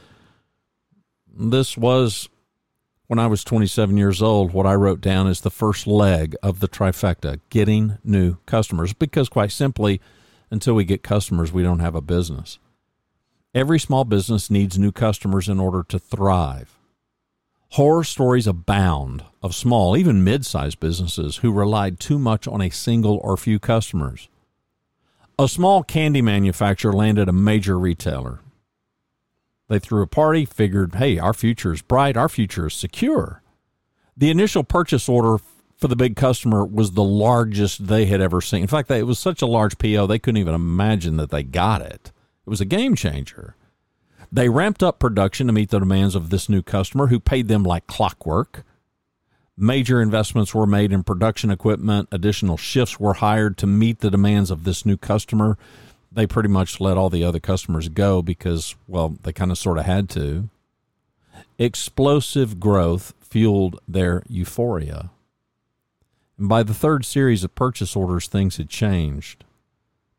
This 1.37 1.77
was 1.77 2.29
when 3.07 3.19
I 3.19 3.27
was 3.27 3.43
27 3.43 3.97
years 3.97 4.21
old, 4.21 4.51
what 4.51 4.65
I 4.65 4.73
wrote 4.73 4.99
down 4.99 5.27
is 5.27 5.41
the 5.41 5.51
first 5.51 5.85
leg 5.85 6.35
of 6.41 6.59
the 6.59 6.67
trifecta 6.67 7.39
getting 7.49 7.99
new 8.03 8.37
customers. 8.47 8.93
Because, 8.93 9.29
quite 9.29 9.51
simply, 9.51 10.01
until 10.49 10.73
we 10.73 10.85
get 10.85 11.03
customers, 11.03 11.53
we 11.53 11.61
don't 11.61 11.79
have 11.79 11.95
a 11.95 12.01
business. 12.01 12.57
Every 13.53 13.79
small 13.79 14.05
business 14.05 14.49
needs 14.49 14.79
new 14.79 14.91
customers 14.91 15.47
in 15.47 15.59
order 15.59 15.83
to 15.83 15.99
thrive. 15.99 16.77
Horror 17.69 18.03
stories 18.03 18.47
abound 18.47 19.23
of 19.43 19.53
small, 19.53 19.95
even 19.95 20.23
mid 20.23 20.45
sized 20.45 20.79
businesses 20.79 21.37
who 21.37 21.51
relied 21.51 21.99
too 21.99 22.17
much 22.17 22.47
on 22.47 22.61
a 22.61 22.69
single 22.69 23.17
or 23.23 23.37
few 23.37 23.59
customers. 23.59 24.29
A 25.37 25.47
small 25.47 25.83
candy 25.83 26.21
manufacturer 26.21 26.93
landed 26.93 27.29
a 27.29 27.33
major 27.33 27.77
retailer. 27.77 28.39
They 29.67 29.79
threw 29.79 30.03
a 30.03 30.07
party, 30.07 30.45
figured, 30.45 30.95
hey, 30.95 31.17
our 31.17 31.33
future 31.33 31.73
is 31.73 31.81
bright, 31.81 32.17
our 32.17 32.29
future 32.29 32.67
is 32.67 32.73
secure. 32.73 33.41
The 34.15 34.29
initial 34.29 34.63
purchase 34.63 35.09
order 35.09 35.37
for 35.77 35.87
the 35.87 35.95
big 35.95 36.15
customer 36.15 36.63
was 36.63 36.91
the 36.91 37.03
largest 37.03 37.87
they 37.87 38.05
had 38.05 38.21
ever 38.21 38.41
seen. 38.41 38.61
In 38.61 38.67
fact, 38.67 38.89
it 38.91 39.03
was 39.03 39.19
such 39.19 39.41
a 39.41 39.47
large 39.47 39.77
PO, 39.77 40.07
they 40.07 40.19
couldn't 40.19 40.39
even 40.39 40.55
imagine 40.55 41.17
that 41.17 41.31
they 41.31 41.43
got 41.43 41.81
it. 41.81 42.11
It 42.45 42.49
was 42.49 42.61
a 42.61 42.65
game 42.65 42.95
changer. 42.95 43.55
They 44.31 44.49
ramped 44.49 44.83
up 44.83 44.99
production 44.99 45.47
to 45.47 45.53
meet 45.53 45.69
the 45.69 45.79
demands 45.79 46.15
of 46.15 46.29
this 46.29 46.47
new 46.47 46.61
customer 46.61 47.07
who 47.07 47.19
paid 47.19 47.47
them 47.47 47.63
like 47.63 47.87
clockwork. 47.87 48.63
Major 49.57 50.01
investments 50.01 50.53
were 50.53 50.67
made 50.67 50.91
in 50.91 51.03
production 51.03 51.49
equipment, 51.49 52.09
additional 52.11 52.57
shifts 52.57 52.99
were 52.99 53.13
hired 53.13 53.57
to 53.57 53.67
meet 53.67 53.99
the 53.99 54.11
demands 54.11 54.51
of 54.51 54.63
this 54.63 54.85
new 54.85 54.97
customer 54.97 55.57
they 56.15 56.25
pretty 56.25 56.49
much 56.49 56.79
let 56.79 56.97
all 56.97 57.09
the 57.09 57.23
other 57.23 57.39
customers 57.39 57.89
go 57.89 58.21
because, 58.21 58.75
well, 58.87 59.17
they 59.23 59.33
kind 59.33 59.51
of 59.51 59.57
sort 59.57 59.77
of 59.77 59.85
had 59.85 60.09
to. 60.11 60.49
Explosive 61.59 62.59
growth 62.59 63.13
fueled 63.19 63.79
their 63.87 64.23
euphoria. 64.27 65.11
And 66.37 66.49
by 66.49 66.63
the 66.63 66.73
third 66.73 67.05
series 67.05 67.43
of 67.43 67.53
purchase 67.53 67.95
orders, 67.95 68.27
things 68.27 68.57
had 68.57 68.69
changed. 68.69 69.43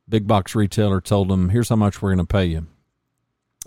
Big 0.08 0.26
box 0.26 0.54
retailer 0.54 1.00
told 1.00 1.28
them, 1.28 1.48
here's 1.48 1.70
how 1.70 1.76
much 1.76 2.00
we're 2.00 2.14
going 2.14 2.26
to 2.26 2.32
pay 2.32 2.44
you. 2.44 2.66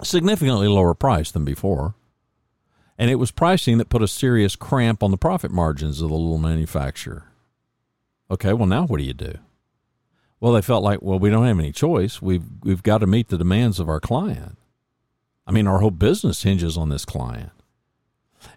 Significantly 0.04 0.68
lower 0.68 0.94
price 0.94 1.32
than 1.32 1.44
before. 1.44 1.96
And 2.98 3.10
it 3.10 3.16
was 3.16 3.32
pricing 3.32 3.78
that 3.78 3.90
put 3.90 4.04
a 4.04 4.08
serious 4.08 4.56
cramp 4.56 5.02
on 5.04 5.12
the 5.12 5.18
profit 5.18 5.52
margins 5.52 6.02
of 6.02 6.10
the 6.10 6.16
little 6.16 6.38
manufacturer. 6.38 7.26
Okay, 8.32 8.54
well, 8.54 8.68
now 8.68 8.86
what 8.86 9.00
do 9.00 9.04
you 9.04 9.14
do? 9.14 9.34
Well, 10.40 10.54
they 10.54 10.62
felt 10.62 10.84
like, 10.84 11.02
well, 11.02 11.20
we 11.20 11.30
don't 11.30 11.46
have 11.46 11.60
any 11.60 11.72
choice. 11.72 12.22
We've, 12.22 12.44
we've 12.64 12.84
got 12.84 13.00
to 13.00 13.08
meet 13.08 13.28
the 13.28 13.38
demands 13.38 13.80
of 13.80 13.90
our 13.90 14.00
client. 14.00 14.58
I 15.46 15.52
mean, 15.52 15.68
our 15.68 15.80
whole 15.80 15.92
business 15.92 16.44
hinges 16.44 16.78
on 16.78 16.90
this 16.90 17.06
client. 17.06 17.52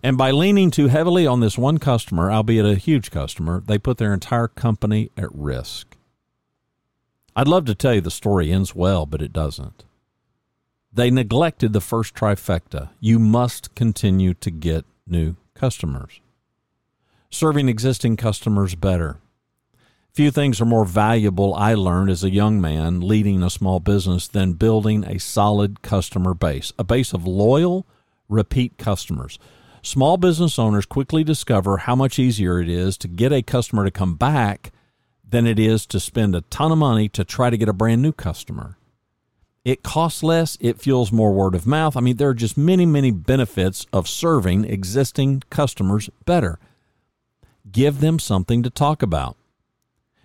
And 0.03 0.17
by 0.17 0.31
leaning 0.31 0.71
too 0.71 0.89
heavily 0.89 1.27
on 1.27 1.41
this 1.41 1.59
one 1.59 1.79
customer, 1.79 2.31
albeit 2.31 2.67
a 2.67 2.77
huge 2.77 3.11
customer, 3.11 3.63
they 3.67 3.79
put 3.79 3.99
their 3.99 4.15
entire 4.15 4.49
company 4.49 5.11
at 5.17 5.35
risk. 5.35 5.97
I'd 7.35 7.49
love 7.49 7.65
to 7.65 7.75
tell 7.75 7.95
you 7.95 8.01
the 8.01 8.11
story 8.11 8.53
ends 8.53 8.75
well, 8.75 9.07
but 9.07 9.23
it 9.23 9.33
doesn't. 9.33 9.85
They 10.93 11.11
neglected 11.11 11.73
the 11.73 11.81
first 11.81 12.15
trifecta. 12.15 12.91
You 13.01 13.19
must 13.19 13.75
continue 13.75 14.35
to 14.35 14.51
get 14.51 14.85
new 15.07 15.37
customers. 15.55 16.21
Serving 17.31 17.69
existing 17.71 18.19
customers 18.19 18.75
better. 18.75 19.17
Few 20.15 20.31
things 20.31 20.61
are 20.61 20.67
more 20.67 20.85
valuable, 20.85 21.55
I 21.55 21.73
learned 21.73 22.11
as 22.11 22.23
a 22.23 22.31
young 22.31 22.61
man 22.61 23.01
leading 23.01 23.43
a 23.43 23.49
small 23.49 23.81
business, 23.81 24.29
than 24.29 24.53
building 24.53 25.05
a 25.05 25.19
solid 25.19 25.81
customer 25.81 26.35
base, 26.35 26.71
a 26.79 26.85
base 26.85 27.15
of 27.15 27.27
loyal, 27.27 27.87
repeat 28.29 28.77
customers. 28.77 29.39
Small 29.81 30.19
business 30.19 30.59
owners 30.59 30.85
quickly 30.85 31.25
discover 31.25 31.79
how 31.79 31.97
much 31.97 32.19
easier 32.19 32.61
it 32.61 32.69
is 32.69 32.99
to 32.99 33.09
get 33.09 33.33
a 33.33 33.41
customer 33.41 33.87
to 33.87 33.91
come 33.91 34.15
back 34.17 34.71
than 35.27 35.47
it 35.47 35.59
is 35.59 35.87
to 35.87 35.99
spend 35.99 36.35
a 36.35 36.43
ton 36.43 36.71
of 36.71 36.77
money 36.77 37.09
to 37.09 37.25
try 37.25 37.49
to 37.49 37.57
get 37.57 37.71
a 37.71 37.73
brand 37.73 38.03
new 38.03 38.13
customer. 38.13 38.77
It 39.65 39.83
costs 39.83 40.23
less, 40.23 40.59
it 40.61 40.79
fuels 40.79 41.11
more 41.11 41.33
word 41.33 41.55
of 41.55 41.67
mouth. 41.67 41.97
I 41.97 42.01
mean, 42.01 42.19
there 42.19 42.29
are 42.29 42.35
just 42.35 42.59
many, 42.59 42.85
many 42.85 43.13
benefits 43.13 43.87
of 43.95 44.07
serving 44.07 44.67
existing 44.67 45.45
customers 45.49 46.11
better. 46.27 46.59
Give 47.71 48.01
them 48.01 48.19
something 48.19 48.63
to 48.63 48.69
talk 48.69 49.03
about. 49.03 49.39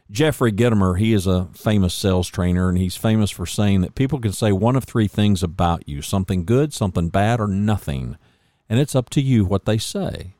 Jeffrey 0.09 0.53
Gitomer, 0.53 0.97
he 0.97 1.13
is 1.13 1.27
a 1.27 1.49
famous 1.53 1.93
sales 1.93 2.29
trainer, 2.29 2.69
and 2.69 2.77
he's 2.77 2.95
famous 2.95 3.29
for 3.29 3.45
saying 3.45 3.81
that 3.81 3.95
people 3.95 4.19
can 4.19 4.31
say 4.31 4.51
one 4.51 4.75
of 4.75 4.85
three 4.85 5.07
things 5.07 5.43
about 5.43 5.87
you 5.87 6.01
something 6.01 6.45
good, 6.45 6.73
something 6.73 7.09
bad, 7.09 7.39
or 7.39 7.47
nothing. 7.47 8.17
And 8.69 8.79
it's 8.79 8.95
up 8.95 9.09
to 9.11 9.21
you 9.21 9.45
what 9.45 9.65
they 9.65 9.77
say. 9.77 10.35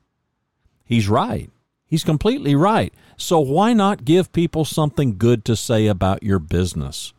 He's 0.86 1.10
right. 1.10 1.52
He's 1.86 2.04
completely 2.04 2.56
right. 2.56 2.94
So 3.18 3.40
why 3.40 3.74
not 3.74 4.06
give 4.06 4.34
people 4.34 4.66
something 4.66 5.18
good 5.18 5.44
to 5.46 5.56
say 5.56 5.88
about 5.88 6.24
your 6.24 6.40
business? 6.40 7.14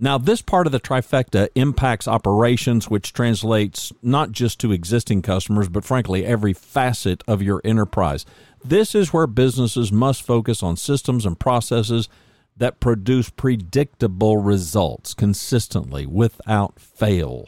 Now, 0.00 0.16
this 0.16 0.42
part 0.42 0.66
of 0.66 0.72
the 0.72 0.78
trifecta 0.78 1.48
impacts 1.56 2.06
operations, 2.06 2.88
which 2.88 3.12
translates 3.12 3.92
not 4.00 4.30
just 4.30 4.60
to 4.60 4.70
existing 4.70 5.22
customers, 5.22 5.68
but 5.68 5.84
frankly, 5.84 6.24
every 6.24 6.52
facet 6.52 7.24
of 7.26 7.42
your 7.42 7.60
enterprise. 7.64 8.24
This 8.64 8.94
is 8.94 9.12
where 9.12 9.26
businesses 9.26 9.92
must 9.92 10.22
focus 10.22 10.62
on 10.62 10.76
systems 10.76 11.24
and 11.24 11.38
processes 11.38 12.08
that 12.56 12.80
produce 12.80 13.30
predictable 13.30 14.36
results 14.38 15.14
consistently 15.14 16.06
without 16.06 16.78
fail. 16.80 17.46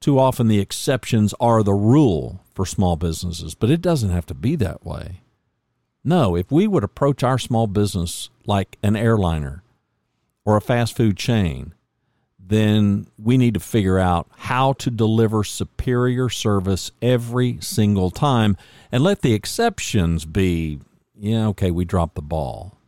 Too 0.00 0.18
often, 0.18 0.46
the 0.46 0.60
exceptions 0.60 1.34
are 1.40 1.62
the 1.62 1.74
rule 1.74 2.40
for 2.54 2.64
small 2.64 2.96
businesses, 2.96 3.54
but 3.54 3.70
it 3.70 3.82
doesn't 3.82 4.10
have 4.10 4.26
to 4.26 4.34
be 4.34 4.54
that 4.56 4.84
way. 4.84 5.22
No, 6.04 6.36
if 6.36 6.52
we 6.52 6.68
would 6.68 6.84
approach 6.84 7.24
our 7.24 7.38
small 7.38 7.66
business 7.66 8.30
like 8.46 8.78
an 8.82 8.94
airliner 8.94 9.64
or 10.44 10.56
a 10.56 10.60
fast 10.60 10.96
food 10.96 11.16
chain, 11.16 11.74
then 12.48 13.06
we 13.18 13.36
need 13.36 13.54
to 13.54 13.60
figure 13.60 13.98
out 13.98 14.28
how 14.36 14.72
to 14.74 14.90
deliver 14.90 15.42
superior 15.42 16.28
service 16.28 16.90
every 17.02 17.58
single 17.60 18.10
time 18.10 18.56
and 18.92 19.02
let 19.02 19.22
the 19.22 19.34
exceptions 19.34 20.24
be, 20.24 20.78
yeah, 21.18 21.46
okay, 21.48 21.70
we 21.70 21.84
dropped 21.84 22.14
the 22.14 22.22
ball. 22.22 22.78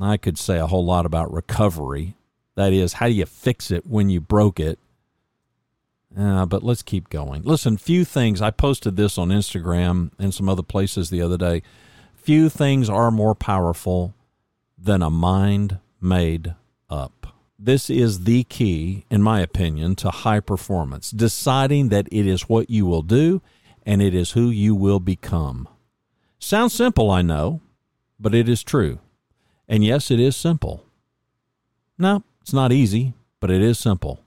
I 0.00 0.16
could 0.16 0.38
say 0.38 0.58
a 0.58 0.66
whole 0.66 0.84
lot 0.84 1.06
about 1.06 1.32
recovery. 1.32 2.16
That 2.56 2.72
is, 2.72 2.94
how 2.94 3.06
do 3.06 3.14
you 3.14 3.26
fix 3.26 3.70
it 3.70 3.86
when 3.86 4.10
you 4.10 4.20
broke 4.20 4.58
it? 4.58 4.78
Uh, 6.18 6.46
but 6.46 6.62
let's 6.62 6.82
keep 6.82 7.10
going. 7.10 7.42
Listen, 7.42 7.76
few 7.76 8.04
things, 8.04 8.40
I 8.40 8.50
posted 8.50 8.96
this 8.96 9.18
on 9.18 9.28
Instagram 9.28 10.10
and 10.18 10.32
some 10.34 10.48
other 10.48 10.62
places 10.62 11.10
the 11.10 11.22
other 11.22 11.36
day. 11.36 11.62
Few 12.14 12.48
things 12.48 12.88
are 12.88 13.10
more 13.10 13.34
powerful 13.34 14.14
than 14.78 15.02
a 15.02 15.10
mind 15.10 15.78
made 16.00 16.54
up. 16.90 17.35
This 17.58 17.88
is 17.88 18.24
the 18.24 18.44
key, 18.44 19.06
in 19.10 19.22
my 19.22 19.40
opinion, 19.40 19.96
to 19.96 20.10
high 20.10 20.40
performance 20.40 21.10
deciding 21.10 21.88
that 21.88 22.06
it 22.12 22.26
is 22.26 22.48
what 22.48 22.68
you 22.68 22.84
will 22.84 23.02
do 23.02 23.40
and 23.84 24.02
it 24.02 24.14
is 24.14 24.32
who 24.32 24.50
you 24.50 24.74
will 24.74 25.00
become. 25.00 25.66
Sounds 26.38 26.74
simple, 26.74 27.10
I 27.10 27.22
know, 27.22 27.62
but 28.20 28.34
it 28.34 28.48
is 28.48 28.62
true. 28.62 28.98
And 29.68 29.82
yes, 29.82 30.10
it 30.10 30.20
is 30.20 30.36
simple. 30.36 30.84
No, 31.98 32.24
it's 32.42 32.52
not 32.52 32.72
easy, 32.72 33.14
but 33.40 33.50
it 33.50 33.62
is 33.62 33.78
simple. 33.78 34.20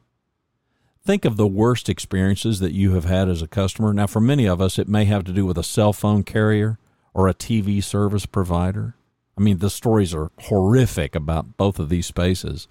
Think 1.05 1.23
of 1.23 1.37
the 1.37 1.47
worst 1.47 1.87
experiences 1.87 2.59
that 2.59 2.73
you 2.73 2.93
have 2.93 3.05
had 3.05 3.29
as 3.29 3.41
a 3.41 3.47
customer. 3.47 3.93
Now, 3.93 4.07
for 4.07 4.19
many 4.19 4.47
of 4.47 4.59
us, 4.59 4.79
it 4.79 4.87
may 4.87 5.05
have 5.05 5.23
to 5.25 5.31
do 5.31 5.45
with 5.45 5.57
a 5.57 5.63
cell 5.63 5.93
phone 5.93 6.23
carrier 6.23 6.79
or 7.13 7.27
a 7.27 7.33
TV 7.33 7.83
service 7.83 8.25
provider. 8.25 8.95
I 9.37 9.41
mean, 9.41 9.59
the 9.59 9.69
stories 9.69 10.13
are 10.13 10.31
horrific 10.39 11.15
about 11.15 11.57
both 11.57 11.79
of 11.79 11.89
these 11.89 12.07
spaces. 12.07 12.67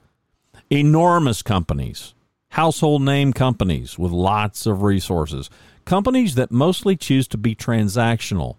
Enormous 0.71 1.43
companies, 1.43 2.15
household 2.51 3.01
name 3.01 3.33
companies 3.33 3.99
with 3.99 4.13
lots 4.13 4.67
of 4.67 4.83
resources, 4.83 5.49
companies 5.87 6.35
that 6.35 6.51
mostly 6.51 6.95
choose 6.95 7.27
to 7.29 7.39
be 7.39 7.55
transactional 7.55 8.57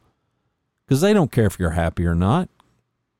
because 0.87 1.01
they 1.01 1.13
don't 1.13 1.31
care 1.31 1.45
if 1.45 1.59
you're 1.59 1.71
happy 1.71 2.07
or 2.07 2.15
not, 2.15 2.49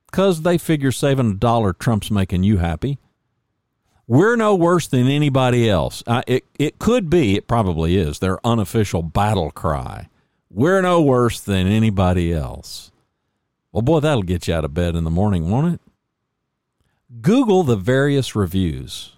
because 0.08 0.42
they 0.42 0.58
figure 0.58 0.92
saving 0.92 1.32
a 1.32 1.36
dollar 1.36 1.72
trumps 1.72 2.10
making 2.10 2.42
you 2.42 2.58
happy. 2.58 2.98
We're 4.08 4.36
no 4.36 4.56
worse 4.56 4.88
than 4.88 5.08
anybody 5.08 5.70
else. 5.70 6.02
Uh, 6.08 6.24
it, 6.26 6.46
it 6.58 6.80
could 6.80 7.12
be, 7.12 7.36
it 7.36 7.48
probably 7.48 7.96
is, 7.96 8.18
their 8.18 8.44
unofficial 8.44 9.04
battle 9.04 9.52
cry. 9.52 10.10
We're 10.50 10.82
no 10.82 11.00
worse 11.00 11.40
than 11.40 11.68
anybody 11.68 12.34
else. 12.34 12.92
Well, 13.72 13.84
boy, 13.84 14.00
that'll 14.00 14.24
get 14.24 14.48
you 14.48 14.56
out 14.56 14.66
of 14.66 14.74
bed 14.74 14.96
in 14.96 15.04
the 15.04 15.12
morning, 15.12 15.52
won't 15.52 15.76
it? 15.76 15.82
Google 17.22 17.64
the 17.64 17.76
various 17.76 18.36
reviews 18.36 19.14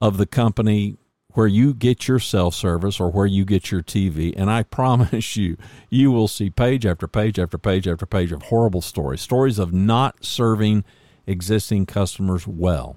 of 0.00 0.16
the 0.16 0.26
company 0.26 0.96
where 1.30 1.48
you 1.48 1.74
get 1.74 2.06
your 2.06 2.20
cell 2.20 2.52
service 2.52 3.00
or 3.00 3.10
where 3.10 3.26
you 3.26 3.44
get 3.44 3.70
your 3.72 3.82
TV, 3.82 4.32
and 4.36 4.48
I 4.48 4.62
promise 4.78 5.36
you, 5.36 5.56
you 5.90 6.12
will 6.12 6.28
see 6.28 6.50
page 6.50 6.86
after 6.86 7.08
page 7.08 7.38
after 7.40 7.58
page 7.58 7.88
after 7.88 8.06
page 8.06 8.30
of 8.30 8.42
horrible 8.42 8.80
stories, 8.80 9.20
stories 9.20 9.58
of 9.58 9.72
not 9.72 10.24
serving 10.24 10.84
existing 11.26 11.86
customers 11.86 12.46
well. 12.46 12.96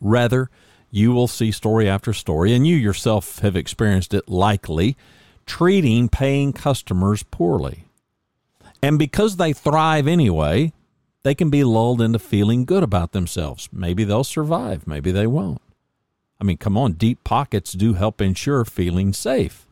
Rather, 0.00 0.50
you 0.90 1.12
will 1.12 1.28
see 1.28 1.52
story 1.52 1.88
after 1.88 2.12
story, 2.12 2.52
and 2.52 2.66
you 2.66 2.74
yourself 2.74 3.38
have 3.38 3.54
experienced 3.54 4.12
it 4.12 4.28
likely, 4.28 4.96
treating 5.46 6.08
paying 6.08 6.52
customers 6.52 7.22
poorly. 7.22 7.84
And 8.82 8.98
because 8.98 9.36
they 9.36 9.52
thrive 9.52 10.08
anyway, 10.08 10.72
they 11.22 11.34
can 11.34 11.50
be 11.50 11.64
lulled 11.64 12.00
into 12.00 12.18
feeling 12.18 12.64
good 12.64 12.82
about 12.82 13.12
themselves. 13.12 13.68
Maybe 13.72 14.04
they'll 14.04 14.24
survive, 14.24 14.86
maybe 14.86 15.12
they 15.12 15.26
won't. 15.26 15.62
I 16.40 16.44
mean, 16.44 16.56
come 16.56 16.76
on, 16.76 16.94
deep 16.94 17.22
pockets 17.22 17.72
do 17.72 17.94
help 17.94 18.20
ensure 18.20 18.64
feeling 18.64 19.12
safe. 19.12 19.66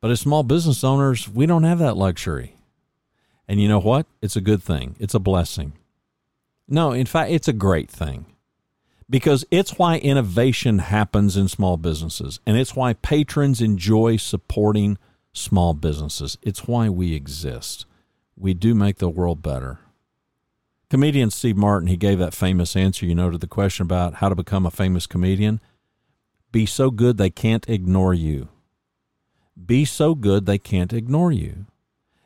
But 0.00 0.10
as 0.10 0.20
small 0.20 0.42
business 0.42 0.82
owners, 0.82 1.28
we 1.28 1.46
don't 1.46 1.62
have 1.62 1.78
that 1.78 1.96
luxury. 1.96 2.56
And 3.46 3.60
you 3.60 3.68
know 3.68 3.80
what? 3.80 4.06
It's 4.22 4.36
a 4.36 4.40
good 4.40 4.62
thing, 4.62 4.96
it's 4.98 5.14
a 5.14 5.20
blessing. 5.20 5.74
No, 6.66 6.92
in 6.92 7.06
fact, 7.06 7.30
it's 7.30 7.48
a 7.48 7.52
great 7.52 7.90
thing 7.90 8.26
because 9.08 9.44
it's 9.50 9.76
why 9.76 9.98
innovation 9.98 10.78
happens 10.78 11.36
in 11.36 11.48
small 11.48 11.76
businesses 11.76 12.38
and 12.46 12.56
it's 12.56 12.76
why 12.76 12.92
patrons 12.92 13.60
enjoy 13.60 14.16
supporting 14.16 14.96
small 15.32 15.74
businesses. 15.74 16.38
It's 16.42 16.68
why 16.68 16.88
we 16.88 17.14
exist. 17.14 17.86
We 18.36 18.54
do 18.54 18.74
make 18.74 18.98
the 18.98 19.08
world 19.08 19.42
better. 19.42 19.80
Comedian 20.90 21.30
Steve 21.30 21.56
Martin, 21.56 21.86
he 21.86 21.96
gave 21.96 22.18
that 22.18 22.34
famous 22.34 22.74
answer, 22.74 23.06
you 23.06 23.14
know, 23.14 23.30
to 23.30 23.38
the 23.38 23.46
question 23.46 23.84
about 23.84 24.14
how 24.14 24.28
to 24.28 24.34
become 24.34 24.66
a 24.66 24.72
famous 24.72 25.06
comedian. 25.06 25.60
Be 26.50 26.66
so 26.66 26.90
good 26.90 27.16
they 27.16 27.30
can't 27.30 27.68
ignore 27.68 28.12
you. 28.12 28.48
Be 29.64 29.84
so 29.84 30.16
good 30.16 30.46
they 30.46 30.58
can't 30.58 30.92
ignore 30.92 31.30
you. 31.30 31.66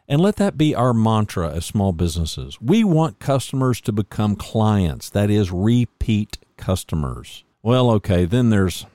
And 0.08 0.18
let 0.20 0.36
that 0.36 0.56
be 0.56 0.74
our 0.74 0.94
mantra 0.94 1.50
as 1.50 1.66
small 1.66 1.92
businesses. 1.92 2.58
We 2.58 2.84
want 2.84 3.18
customers 3.18 3.82
to 3.82 3.92
become 3.92 4.34
clients, 4.34 5.10
that 5.10 5.30
is, 5.30 5.50
repeat 5.52 6.38
customers. 6.56 7.44
Well, 7.62 7.90
okay, 7.92 8.24
then 8.24 8.48
there's 8.48 8.86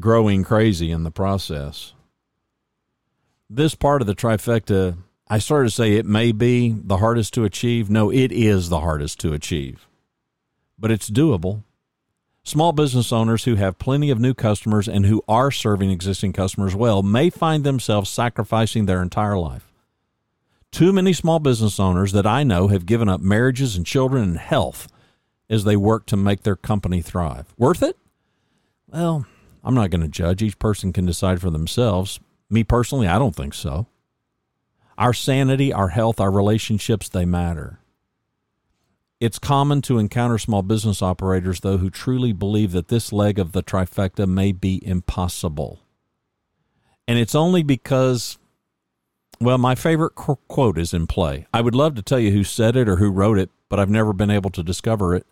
growing 0.00 0.42
crazy 0.42 0.90
in 0.90 1.04
the 1.04 1.10
process. 1.12 1.94
This 3.48 3.76
part 3.76 4.00
of 4.00 4.06
the 4.06 4.14
trifecta, 4.14 4.96
I 5.32 5.38
started 5.38 5.70
to 5.70 5.74
say 5.74 5.94
it 5.94 6.04
may 6.04 6.30
be 6.30 6.76
the 6.78 6.98
hardest 6.98 7.32
to 7.32 7.44
achieve. 7.44 7.88
No, 7.88 8.10
it 8.12 8.30
is 8.30 8.68
the 8.68 8.80
hardest 8.80 9.18
to 9.20 9.32
achieve, 9.32 9.88
but 10.78 10.90
it's 10.90 11.08
doable. 11.08 11.62
Small 12.44 12.72
business 12.72 13.14
owners 13.14 13.44
who 13.44 13.54
have 13.54 13.78
plenty 13.78 14.10
of 14.10 14.20
new 14.20 14.34
customers 14.34 14.86
and 14.88 15.06
who 15.06 15.24
are 15.26 15.50
serving 15.50 15.90
existing 15.90 16.34
customers 16.34 16.76
well 16.76 17.02
may 17.02 17.30
find 17.30 17.64
themselves 17.64 18.10
sacrificing 18.10 18.84
their 18.84 19.00
entire 19.00 19.38
life. 19.38 19.72
Too 20.70 20.92
many 20.92 21.14
small 21.14 21.38
business 21.38 21.80
owners 21.80 22.12
that 22.12 22.26
I 22.26 22.42
know 22.42 22.68
have 22.68 22.84
given 22.84 23.08
up 23.08 23.22
marriages 23.22 23.74
and 23.74 23.86
children 23.86 24.22
and 24.22 24.38
health 24.38 24.86
as 25.48 25.64
they 25.64 25.76
work 25.76 26.04
to 26.08 26.16
make 26.18 26.42
their 26.42 26.56
company 26.56 27.00
thrive. 27.00 27.54
Worth 27.56 27.82
it? 27.82 27.96
Well, 28.86 29.24
I'm 29.64 29.74
not 29.74 29.88
going 29.88 30.02
to 30.02 30.08
judge. 30.08 30.42
Each 30.42 30.58
person 30.58 30.92
can 30.92 31.06
decide 31.06 31.40
for 31.40 31.48
themselves. 31.48 32.20
Me 32.50 32.62
personally, 32.62 33.08
I 33.08 33.18
don't 33.18 33.34
think 33.34 33.54
so. 33.54 33.86
Our 35.02 35.12
sanity, 35.12 35.72
our 35.72 35.88
health, 35.88 36.20
our 36.20 36.30
relationships, 36.30 37.08
they 37.08 37.24
matter. 37.24 37.80
It's 39.18 39.40
common 39.40 39.82
to 39.82 39.98
encounter 39.98 40.38
small 40.38 40.62
business 40.62 41.02
operators, 41.02 41.58
though, 41.58 41.78
who 41.78 41.90
truly 41.90 42.32
believe 42.32 42.70
that 42.70 42.86
this 42.86 43.12
leg 43.12 43.40
of 43.40 43.50
the 43.50 43.64
trifecta 43.64 44.28
may 44.28 44.52
be 44.52 44.80
impossible. 44.86 45.80
And 47.08 47.18
it's 47.18 47.34
only 47.34 47.64
because, 47.64 48.38
well, 49.40 49.58
my 49.58 49.74
favorite 49.74 50.14
qu- 50.14 50.38
quote 50.46 50.78
is 50.78 50.94
in 50.94 51.08
play. 51.08 51.48
I 51.52 51.62
would 51.62 51.74
love 51.74 51.96
to 51.96 52.02
tell 52.02 52.20
you 52.20 52.30
who 52.30 52.44
said 52.44 52.76
it 52.76 52.88
or 52.88 52.98
who 52.98 53.10
wrote 53.10 53.40
it, 53.40 53.50
but 53.68 53.80
I've 53.80 53.90
never 53.90 54.12
been 54.12 54.30
able 54.30 54.50
to 54.50 54.62
discover 54.62 55.16
it. 55.16 55.26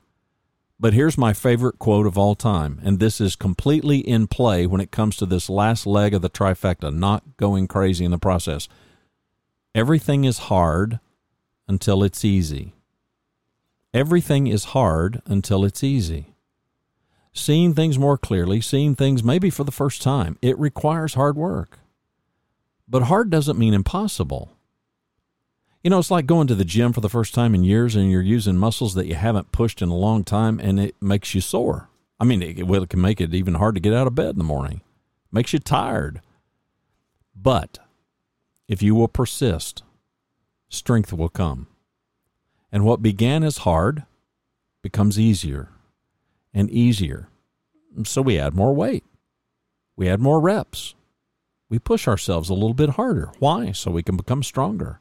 But 0.80 0.94
here's 0.94 1.16
my 1.16 1.32
favorite 1.32 1.78
quote 1.78 2.08
of 2.08 2.18
all 2.18 2.34
time, 2.34 2.80
and 2.82 2.98
this 2.98 3.20
is 3.20 3.36
completely 3.36 3.98
in 3.98 4.26
play 4.26 4.66
when 4.66 4.80
it 4.80 4.90
comes 4.90 5.14
to 5.18 5.26
this 5.26 5.48
last 5.48 5.86
leg 5.86 6.12
of 6.12 6.22
the 6.22 6.30
trifecta, 6.30 6.92
not 6.92 7.36
going 7.36 7.68
crazy 7.68 8.04
in 8.04 8.10
the 8.10 8.18
process. 8.18 8.68
Everything 9.74 10.24
is 10.24 10.38
hard 10.38 10.98
until 11.68 12.02
it's 12.02 12.24
easy. 12.24 12.74
Everything 13.94 14.48
is 14.48 14.64
hard 14.66 15.22
until 15.26 15.64
it's 15.64 15.84
easy. 15.84 16.34
Seeing 17.32 17.74
things 17.74 17.96
more 17.96 18.18
clearly, 18.18 18.60
seeing 18.60 18.96
things 18.96 19.22
maybe 19.22 19.48
for 19.50 19.62
the 19.62 19.70
first 19.70 20.02
time, 20.02 20.36
it 20.42 20.58
requires 20.58 21.14
hard 21.14 21.36
work. 21.36 21.78
But 22.88 23.04
hard 23.04 23.30
doesn't 23.30 23.58
mean 23.58 23.72
impossible. 23.72 24.50
You 25.84 25.90
know, 25.90 26.00
it's 26.00 26.10
like 26.10 26.26
going 26.26 26.48
to 26.48 26.56
the 26.56 26.64
gym 26.64 26.92
for 26.92 27.00
the 27.00 27.08
first 27.08 27.32
time 27.32 27.54
in 27.54 27.62
years 27.62 27.94
and 27.94 28.10
you're 28.10 28.20
using 28.20 28.56
muscles 28.56 28.94
that 28.94 29.06
you 29.06 29.14
haven't 29.14 29.52
pushed 29.52 29.80
in 29.80 29.88
a 29.88 29.96
long 29.96 30.24
time 30.24 30.58
and 30.58 30.80
it 30.80 31.00
makes 31.00 31.32
you 31.34 31.40
sore. 31.40 31.88
I 32.18 32.24
mean, 32.24 32.42
it, 32.42 32.66
well, 32.66 32.82
it 32.82 32.90
can 32.90 33.00
make 33.00 33.20
it 33.20 33.32
even 33.32 33.54
hard 33.54 33.76
to 33.76 33.80
get 33.80 33.94
out 33.94 34.08
of 34.08 34.16
bed 34.16 34.30
in 34.30 34.38
the 34.38 34.44
morning, 34.44 34.82
makes 35.30 35.52
you 35.52 35.60
tired. 35.60 36.20
But 37.34 37.78
if 38.70 38.84
you 38.84 38.94
will 38.94 39.08
persist, 39.08 39.82
strength 40.68 41.12
will 41.12 41.28
come. 41.28 41.66
And 42.70 42.84
what 42.84 43.02
began 43.02 43.42
as 43.42 43.58
hard 43.58 44.04
becomes 44.80 45.18
easier 45.18 45.70
and 46.54 46.70
easier. 46.70 47.26
So 48.04 48.22
we 48.22 48.38
add 48.38 48.54
more 48.54 48.72
weight. 48.72 49.04
We 49.96 50.08
add 50.08 50.20
more 50.20 50.38
reps. 50.38 50.94
We 51.68 51.80
push 51.80 52.06
ourselves 52.06 52.48
a 52.48 52.54
little 52.54 52.72
bit 52.72 52.90
harder. 52.90 53.32
Why? 53.40 53.72
So 53.72 53.90
we 53.90 54.04
can 54.04 54.16
become 54.16 54.44
stronger. 54.44 55.00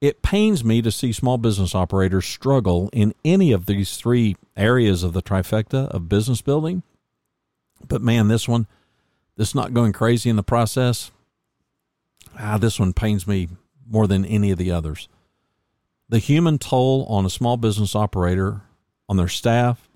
It 0.00 0.22
pains 0.22 0.64
me 0.64 0.80
to 0.80 0.92
see 0.92 1.12
small 1.12 1.38
business 1.38 1.74
operators 1.74 2.24
struggle 2.24 2.88
in 2.92 3.14
any 3.24 3.50
of 3.50 3.66
these 3.66 3.96
three 3.96 4.36
areas 4.56 5.02
of 5.02 5.12
the 5.12 5.22
trifecta 5.22 5.88
of 5.88 6.08
business 6.08 6.40
building. 6.40 6.84
But 7.88 8.00
man, 8.00 8.28
this 8.28 8.46
one, 8.46 8.68
this 9.36 9.56
not 9.56 9.74
going 9.74 9.92
crazy 9.92 10.30
in 10.30 10.36
the 10.36 10.44
process, 10.44 11.10
ah, 12.38 12.58
this 12.58 12.78
one 12.78 12.92
pains 12.92 13.26
me 13.26 13.48
more 13.86 14.06
than 14.06 14.24
any 14.24 14.50
of 14.50 14.58
the 14.58 14.70
others. 14.70 15.08
The 16.08 16.18
human 16.18 16.58
toll 16.58 17.06
on 17.08 17.24
a 17.24 17.30
small 17.30 17.56
business 17.56 17.94
operator, 17.94 18.62
on 19.08 19.16
their 19.16 19.28
staff, 19.28 19.88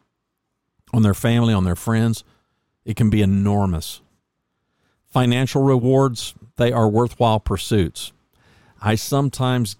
on 0.92 1.02
their 1.02 1.14
family, 1.14 1.52
on 1.54 1.64
their 1.64 1.76
friends, 1.76 2.24
it 2.84 2.96
can 2.96 3.10
be 3.10 3.22
enormous. 3.22 4.00
Financial 5.06 5.62
rewards, 5.62 6.34
they 6.56 6.72
are 6.72 6.88
worthwhile 6.88 7.40
pursuits. 7.40 8.12
I 8.80 8.94
sometimes 8.94 9.76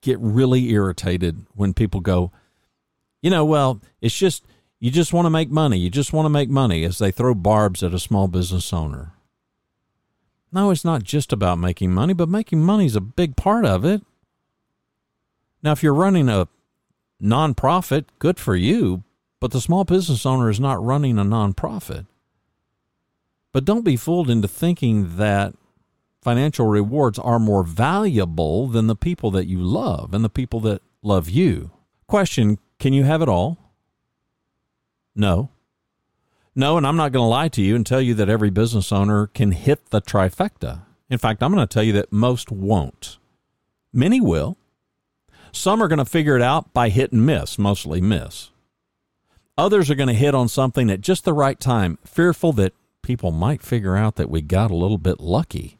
get 0.00 0.18
really 0.20 0.70
irritated 0.70 1.46
when 1.54 1.74
people 1.74 2.00
go, 2.00 2.30
you 3.22 3.30
know, 3.30 3.44
well, 3.44 3.80
it's 4.00 4.16
just, 4.16 4.44
you 4.78 4.90
just 4.90 5.12
want 5.12 5.26
to 5.26 5.30
make 5.30 5.50
money. 5.50 5.78
You 5.78 5.90
just 5.90 6.12
want 6.12 6.26
to 6.26 6.30
make 6.30 6.50
money 6.50 6.84
as 6.84 6.98
they 6.98 7.10
throw 7.10 7.34
barbs 7.34 7.82
at 7.82 7.94
a 7.94 7.98
small 7.98 8.28
business 8.28 8.72
owner. 8.72 9.12
No, 10.54 10.70
it's 10.70 10.84
not 10.84 11.02
just 11.02 11.32
about 11.32 11.58
making 11.58 11.90
money, 11.92 12.14
but 12.14 12.28
making 12.28 12.62
money 12.62 12.86
is 12.86 12.94
a 12.94 13.00
big 13.00 13.34
part 13.34 13.66
of 13.66 13.84
it. 13.84 14.02
Now, 15.64 15.72
if 15.72 15.82
you're 15.82 15.92
running 15.92 16.28
a 16.28 16.46
nonprofit, 17.20 18.04
good 18.20 18.38
for 18.38 18.54
you, 18.54 19.02
but 19.40 19.50
the 19.50 19.60
small 19.60 19.82
business 19.82 20.24
owner 20.24 20.48
is 20.48 20.60
not 20.60 20.82
running 20.82 21.18
a 21.18 21.24
nonprofit. 21.24 22.06
But 23.52 23.64
don't 23.64 23.84
be 23.84 23.96
fooled 23.96 24.30
into 24.30 24.46
thinking 24.46 25.16
that 25.16 25.54
financial 26.22 26.66
rewards 26.66 27.18
are 27.18 27.40
more 27.40 27.64
valuable 27.64 28.68
than 28.68 28.86
the 28.86 28.94
people 28.94 29.32
that 29.32 29.48
you 29.48 29.58
love 29.58 30.14
and 30.14 30.24
the 30.24 30.28
people 30.28 30.60
that 30.60 30.82
love 31.02 31.28
you. 31.28 31.72
Question 32.06 32.58
Can 32.78 32.92
you 32.92 33.02
have 33.02 33.22
it 33.22 33.28
all? 33.28 33.58
No. 35.16 35.50
No, 36.56 36.76
and 36.76 36.86
I'm 36.86 36.96
not 36.96 37.12
going 37.12 37.24
to 37.24 37.28
lie 37.28 37.48
to 37.48 37.62
you 37.62 37.74
and 37.74 37.84
tell 37.84 38.00
you 38.00 38.14
that 38.14 38.28
every 38.28 38.50
business 38.50 38.92
owner 38.92 39.26
can 39.26 39.52
hit 39.52 39.90
the 39.90 40.00
trifecta. 40.00 40.82
In 41.10 41.18
fact, 41.18 41.42
I'm 41.42 41.52
going 41.52 41.66
to 41.66 41.72
tell 41.72 41.82
you 41.82 41.92
that 41.94 42.12
most 42.12 42.50
won't. 42.52 43.18
Many 43.92 44.20
will, 44.20 44.56
some 45.52 45.82
are 45.82 45.88
going 45.88 45.98
to 45.98 46.04
figure 46.04 46.36
it 46.36 46.42
out 46.42 46.72
by 46.72 46.88
hit 46.88 47.12
and 47.12 47.24
miss, 47.24 47.58
mostly 47.58 48.00
miss. 48.00 48.50
Others 49.56 49.90
are 49.90 49.94
going 49.94 50.08
to 50.08 50.14
hit 50.14 50.34
on 50.34 50.48
something 50.48 50.90
at 50.90 51.00
just 51.00 51.24
the 51.24 51.32
right 51.32 51.58
time, 51.58 51.98
fearful 52.04 52.52
that 52.54 52.72
people 53.02 53.30
might 53.30 53.62
figure 53.62 53.96
out 53.96 54.16
that 54.16 54.30
we 54.30 54.40
got 54.40 54.70
a 54.70 54.76
little 54.76 54.98
bit 54.98 55.20
lucky. 55.20 55.78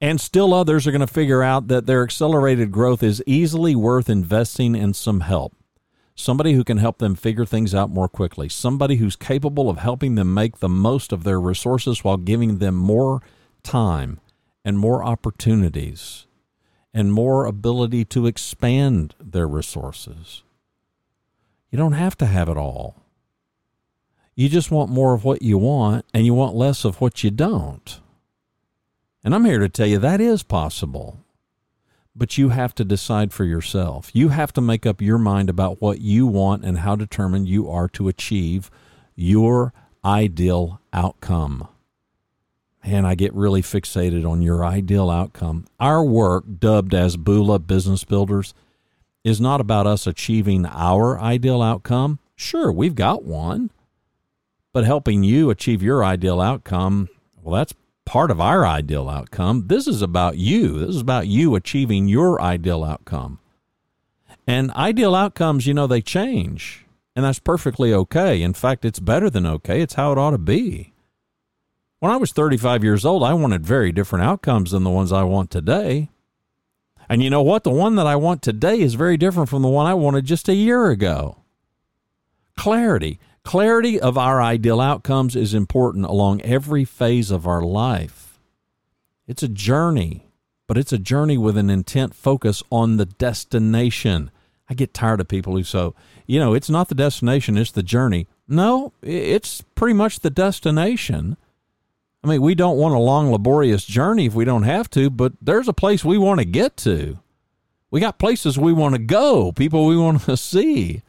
And 0.00 0.20
still 0.20 0.52
others 0.52 0.86
are 0.86 0.92
going 0.92 1.00
to 1.00 1.06
figure 1.06 1.42
out 1.42 1.68
that 1.68 1.86
their 1.86 2.02
accelerated 2.02 2.70
growth 2.70 3.02
is 3.02 3.22
easily 3.26 3.74
worth 3.74 4.10
investing 4.10 4.74
in 4.74 4.92
some 4.94 5.20
help. 5.20 5.54
Somebody 6.20 6.54
who 6.54 6.64
can 6.64 6.78
help 6.78 6.98
them 6.98 7.14
figure 7.14 7.46
things 7.46 7.76
out 7.76 7.90
more 7.90 8.08
quickly. 8.08 8.48
Somebody 8.48 8.96
who's 8.96 9.14
capable 9.14 9.70
of 9.70 9.78
helping 9.78 10.16
them 10.16 10.34
make 10.34 10.58
the 10.58 10.68
most 10.68 11.12
of 11.12 11.22
their 11.22 11.40
resources 11.40 12.02
while 12.02 12.16
giving 12.16 12.58
them 12.58 12.74
more 12.74 13.22
time 13.62 14.18
and 14.64 14.80
more 14.80 15.04
opportunities 15.04 16.26
and 16.92 17.12
more 17.12 17.46
ability 17.46 18.04
to 18.06 18.26
expand 18.26 19.14
their 19.20 19.46
resources. 19.46 20.42
You 21.70 21.78
don't 21.78 21.92
have 21.92 22.18
to 22.18 22.26
have 22.26 22.48
it 22.48 22.56
all. 22.56 22.96
You 24.34 24.48
just 24.48 24.72
want 24.72 24.90
more 24.90 25.14
of 25.14 25.24
what 25.24 25.40
you 25.40 25.56
want 25.56 26.04
and 26.12 26.26
you 26.26 26.34
want 26.34 26.56
less 26.56 26.84
of 26.84 27.00
what 27.00 27.22
you 27.22 27.30
don't. 27.30 28.00
And 29.22 29.36
I'm 29.36 29.44
here 29.44 29.60
to 29.60 29.68
tell 29.68 29.86
you 29.86 30.00
that 30.00 30.20
is 30.20 30.42
possible. 30.42 31.20
But 32.18 32.36
you 32.36 32.48
have 32.48 32.74
to 32.74 32.84
decide 32.84 33.32
for 33.32 33.44
yourself. 33.44 34.10
You 34.12 34.30
have 34.30 34.52
to 34.54 34.60
make 34.60 34.84
up 34.84 35.00
your 35.00 35.18
mind 35.18 35.48
about 35.48 35.80
what 35.80 36.00
you 36.00 36.26
want 36.26 36.64
and 36.64 36.78
how 36.78 36.96
determined 36.96 37.48
you 37.48 37.70
are 37.70 37.88
to 37.90 38.08
achieve 38.08 38.70
your 39.14 39.72
ideal 40.04 40.80
outcome 40.92 41.68
and 42.82 43.06
I 43.06 43.14
get 43.14 43.34
really 43.34 43.62
fixated 43.62 44.28
on 44.28 44.42
your 44.42 44.64
ideal 44.64 45.10
outcome. 45.10 45.66
Our 45.78 46.02
work, 46.02 46.44
dubbed 46.58 46.94
as 46.94 47.16
Bula 47.16 47.58
Business 47.58 48.04
Builders, 48.04 48.54
is 49.24 49.40
not 49.40 49.60
about 49.60 49.86
us 49.86 50.06
achieving 50.06 50.64
our 50.66 51.20
ideal 51.20 51.60
outcome. 51.60 52.18
Sure, 52.36 52.72
we've 52.72 52.94
got 52.94 53.24
one, 53.24 53.70
but 54.72 54.84
helping 54.84 55.24
you 55.24 55.50
achieve 55.50 55.82
your 55.82 56.04
ideal 56.04 56.40
outcome, 56.40 57.08
well, 57.42 57.56
that's 57.56 57.74
part 58.08 58.30
of 58.30 58.40
our 58.40 58.66
ideal 58.66 59.06
outcome. 59.06 59.66
This 59.66 59.86
is 59.86 60.00
about 60.00 60.38
you. 60.38 60.78
This 60.78 60.94
is 60.96 61.00
about 61.02 61.26
you 61.26 61.54
achieving 61.54 62.08
your 62.08 62.40
ideal 62.40 62.82
outcome. 62.82 63.38
And 64.46 64.70
ideal 64.70 65.14
outcomes, 65.14 65.66
you 65.66 65.74
know, 65.74 65.86
they 65.86 66.00
change, 66.00 66.86
and 67.14 67.26
that's 67.26 67.38
perfectly 67.38 67.92
okay. 67.92 68.40
In 68.40 68.54
fact, 68.54 68.86
it's 68.86 68.98
better 68.98 69.28
than 69.28 69.44
okay. 69.44 69.82
It's 69.82 69.92
how 69.92 70.10
it 70.10 70.16
ought 70.16 70.30
to 70.30 70.38
be. 70.38 70.94
When 71.98 72.10
I 72.10 72.16
was 72.16 72.32
35 72.32 72.82
years 72.82 73.04
old, 73.04 73.22
I 73.22 73.34
wanted 73.34 73.66
very 73.66 73.92
different 73.92 74.24
outcomes 74.24 74.70
than 74.70 74.84
the 74.84 74.90
ones 74.90 75.12
I 75.12 75.24
want 75.24 75.50
today. 75.50 76.08
And 77.10 77.22
you 77.22 77.28
know 77.28 77.42
what? 77.42 77.62
The 77.62 77.70
one 77.70 77.96
that 77.96 78.06
I 78.06 78.16
want 78.16 78.40
today 78.40 78.80
is 78.80 78.94
very 78.94 79.18
different 79.18 79.50
from 79.50 79.60
the 79.60 79.68
one 79.68 79.84
I 79.84 79.92
wanted 79.92 80.24
just 80.24 80.48
a 80.48 80.54
year 80.54 80.88
ago. 80.88 81.42
Clarity. 82.56 83.20
Clarity 83.48 83.98
of 83.98 84.18
our 84.18 84.42
ideal 84.42 84.78
outcomes 84.78 85.34
is 85.34 85.54
important 85.54 86.04
along 86.04 86.42
every 86.42 86.84
phase 86.84 87.30
of 87.30 87.46
our 87.46 87.62
life. 87.62 88.38
It's 89.26 89.42
a 89.42 89.48
journey, 89.48 90.28
but 90.66 90.76
it's 90.76 90.92
a 90.92 90.98
journey 90.98 91.38
with 91.38 91.56
an 91.56 91.70
intent 91.70 92.14
focus 92.14 92.62
on 92.70 92.98
the 92.98 93.06
destination. 93.06 94.30
I 94.68 94.74
get 94.74 94.92
tired 94.92 95.22
of 95.22 95.28
people 95.28 95.56
who 95.56 95.64
say, 95.64 95.92
you 96.26 96.38
know, 96.38 96.52
it's 96.52 96.68
not 96.68 96.90
the 96.90 96.94
destination, 96.94 97.56
it's 97.56 97.72
the 97.72 97.82
journey. 97.82 98.26
No, 98.46 98.92
it's 99.00 99.62
pretty 99.74 99.94
much 99.94 100.20
the 100.20 100.28
destination 100.28 101.38
I 102.22 102.28
mean, 102.28 102.42
we 102.42 102.54
don't 102.54 102.76
want 102.76 102.94
a 102.94 102.98
long, 102.98 103.32
laborious 103.32 103.86
journey 103.86 104.26
if 104.26 104.34
we 104.34 104.44
don't 104.44 104.64
have 104.64 104.90
to, 104.90 105.08
but 105.08 105.32
there's 105.40 105.68
a 105.68 105.72
place 105.72 106.04
we 106.04 106.18
want 106.18 106.40
to 106.40 106.44
get 106.44 106.76
to. 106.78 107.18
We 107.90 108.00
got 108.00 108.18
places 108.18 108.58
we 108.58 108.74
want 108.74 108.94
to 108.94 108.98
go, 108.98 109.52
people 109.52 109.86
we 109.86 109.96
want 109.96 110.20
to 110.24 110.36
see. 110.52 111.00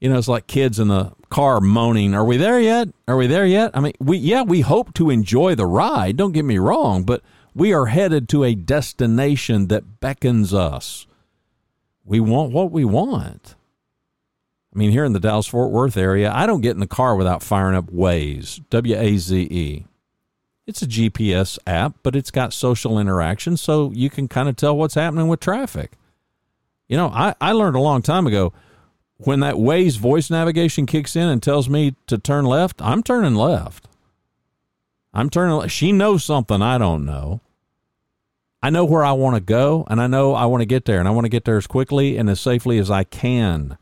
You 0.00 0.08
know, 0.08 0.18
it's 0.18 0.26
like 0.26 0.48
kids 0.48 0.80
in 0.80 0.88
the 0.88 1.12
car 1.34 1.60
moaning, 1.60 2.14
"Are 2.14 2.24
we 2.24 2.36
there 2.36 2.60
yet? 2.60 2.90
Are 3.08 3.16
we 3.16 3.26
there 3.26 3.44
yet?" 3.44 3.72
I 3.74 3.80
mean, 3.80 3.94
we 3.98 4.18
yeah, 4.18 4.42
we 4.42 4.60
hope 4.60 4.94
to 4.94 5.10
enjoy 5.10 5.56
the 5.56 5.66
ride, 5.66 6.16
don't 6.16 6.30
get 6.30 6.44
me 6.44 6.58
wrong, 6.58 7.02
but 7.02 7.22
we 7.52 7.74
are 7.74 7.86
headed 7.86 8.28
to 8.28 8.44
a 8.44 8.54
destination 8.54 9.66
that 9.66 9.98
beckons 9.98 10.54
us. 10.54 11.08
We 12.04 12.20
want 12.20 12.52
what 12.52 12.70
we 12.70 12.84
want. 12.84 13.56
I 14.72 14.78
mean, 14.78 14.92
here 14.92 15.04
in 15.04 15.12
the 15.12 15.18
Dallas 15.18 15.48
Fort 15.48 15.72
Worth 15.72 15.96
area, 15.96 16.32
I 16.32 16.46
don't 16.46 16.60
get 16.60 16.72
in 16.74 16.80
the 16.80 16.86
car 16.86 17.16
without 17.16 17.42
firing 17.42 17.76
up 17.76 17.90
Waze, 17.90 18.60
W 18.70 18.96
A 18.96 19.16
Z 19.16 19.48
E. 19.50 19.86
It's 20.68 20.82
a 20.82 20.86
GPS 20.86 21.58
app, 21.66 21.96
but 22.04 22.14
it's 22.14 22.30
got 22.30 22.52
social 22.52 22.96
interaction, 22.96 23.56
so 23.56 23.90
you 23.90 24.08
can 24.08 24.28
kind 24.28 24.48
of 24.48 24.54
tell 24.54 24.76
what's 24.76 24.94
happening 24.94 25.26
with 25.26 25.40
traffic. 25.40 25.92
You 26.86 26.96
know, 26.96 27.08
I, 27.08 27.34
I 27.40 27.50
learned 27.50 27.74
a 27.74 27.80
long 27.80 28.02
time 28.02 28.28
ago 28.28 28.52
when 29.26 29.40
that 29.40 29.54
Waze 29.54 29.98
voice 29.98 30.30
navigation 30.30 30.86
kicks 30.86 31.16
in 31.16 31.28
and 31.28 31.42
tells 31.42 31.68
me 31.68 31.94
to 32.06 32.18
turn 32.18 32.44
left, 32.44 32.80
I'm 32.82 33.02
turning 33.02 33.34
left. 33.34 33.88
I'm 35.12 35.30
turning. 35.30 35.56
Left. 35.56 35.70
She 35.70 35.92
knows 35.92 36.24
something 36.24 36.60
I 36.60 36.78
don't 36.78 37.04
know. 37.04 37.40
I 38.62 38.70
know 38.70 38.84
where 38.84 39.04
I 39.04 39.12
want 39.12 39.36
to 39.36 39.40
go, 39.40 39.86
and 39.88 40.00
I 40.00 40.06
know 40.06 40.34
I 40.34 40.46
want 40.46 40.62
to 40.62 40.66
get 40.66 40.86
there, 40.86 40.98
and 40.98 41.06
I 41.06 41.12
want 41.12 41.26
to 41.26 41.30
get 41.30 41.44
there 41.44 41.58
as 41.58 41.66
quickly 41.66 42.16
and 42.16 42.28
as 42.30 42.40
safely 42.40 42.78
as 42.78 42.90
I 42.90 43.04
can. 43.04 43.78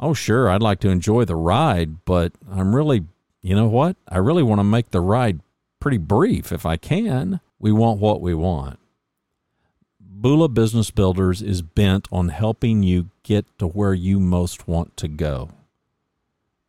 Oh, 0.00 0.14
sure, 0.14 0.48
I'd 0.48 0.62
like 0.62 0.80
to 0.80 0.88
enjoy 0.88 1.26
the 1.26 1.36
ride, 1.36 2.04
but 2.04 2.32
I'm 2.50 2.74
really, 2.74 3.04
you 3.42 3.54
know 3.54 3.68
what? 3.68 3.96
I 4.08 4.18
really 4.18 4.42
want 4.42 4.58
to 4.58 4.64
make 4.64 4.90
the 4.90 5.02
ride 5.02 5.40
pretty 5.78 5.98
brief 5.98 6.50
if 6.50 6.64
I 6.64 6.78
can. 6.78 7.40
We 7.58 7.70
want 7.72 8.00
what 8.00 8.22
we 8.22 8.34
want. 8.34 8.79
Bula 10.20 10.50
Business 10.50 10.90
Builders 10.90 11.40
is 11.40 11.62
bent 11.62 12.06
on 12.12 12.28
helping 12.28 12.82
you 12.82 13.08
get 13.22 13.46
to 13.58 13.66
where 13.66 13.94
you 13.94 14.20
most 14.20 14.68
want 14.68 14.94
to 14.98 15.08
go 15.08 15.48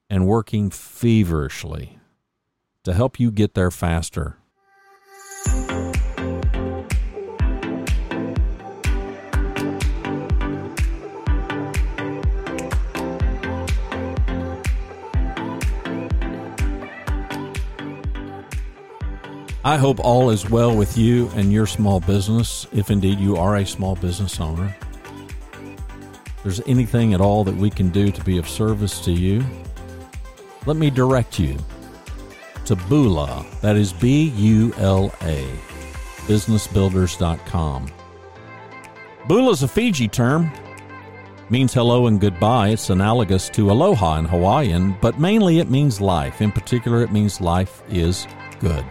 and 0.09 0.25
working 0.25 0.69
feverishly 0.69 1.99
to 2.85 2.93
help 2.93 3.19
you 3.19 3.29
get 3.29 3.53
there 3.53 3.69
faster. 3.69 4.37
I 19.63 19.77
hope 19.77 19.99
all 19.99 20.31
is 20.31 20.49
well 20.49 20.75
with 20.75 20.97
you 20.97 21.29
and 21.35 21.53
your 21.53 21.67
small 21.67 21.99
business, 21.99 22.65
if 22.73 22.89
indeed 22.89 23.19
you 23.19 23.37
are 23.37 23.57
a 23.57 23.65
small 23.65 23.95
business 23.95 24.39
owner. 24.39 24.75
If 26.25 26.43
there's 26.43 26.61
anything 26.65 27.13
at 27.13 27.21
all 27.21 27.43
that 27.43 27.55
we 27.55 27.69
can 27.69 27.89
do 27.89 28.11
to 28.11 28.23
be 28.23 28.39
of 28.39 28.49
service 28.49 28.99
to 29.01 29.11
you, 29.11 29.45
let 30.65 30.77
me 30.77 30.89
direct 30.89 31.37
you 31.37 31.59
to 32.65 32.75
Bula, 32.75 33.45
that 33.61 33.75
is 33.75 33.93
B 33.93 34.29
U 34.29 34.73
L 34.77 35.13
A, 35.21 35.47
businessbuilders.com. 36.25 37.91
Bula 39.27 39.51
is 39.51 39.61
a 39.61 39.67
Fiji 39.67 40.07
term, 40.07 40.51
means 41.51 41.71
hello 41.71 42.07
and 42.07 42.19
goodbye. 42.19 42.69
It's 42.69 42.89
analogous 42.89 43.47
to 43.49 43.69
aloha 43.69 44.17
in 44.17 44.25
Hawaiian, 44.25 44.97
but 45.01 45.19
mainly 45.19 45.59
it 45.59 45.69
means 45.69 46.01
life. 46.01 46.41
In 46.41 46.51
particular, 46.51 47.03
it 47.03 47.11
means 47.11 47.39
life 47.39 47.83
is 47.89 48.25
good. 48.59 48.85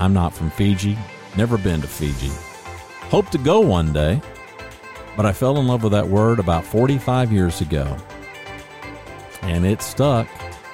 I'm 0.00 0.14
not 0.14 0.32
from 0.32 0.50
Fiji, 0.50 0.96
never 1.36 1.58
been 1.58 1.82
to 1.82 1.86
Fiji. 1.86 2.30
Hope 3.10 3.28
to 3.28 3.38
go 3.38 3.60
one 3.60 3.92
day, 3.92 4.22
but 5.14 5.26
I 5.26 5.32
fell 5.32 5.58
in 5.58 5.66
love 5.66 5.82
with 5.82 5.92
that 5.92 6.08
word 6.08 6.38
about 6.38 6.64
45 6.64 7.30
years 7.30 7.60
ago. 7.60 7.98
And 9.42 9.66
it 9.66 9.82
stuck. 9.82 10.26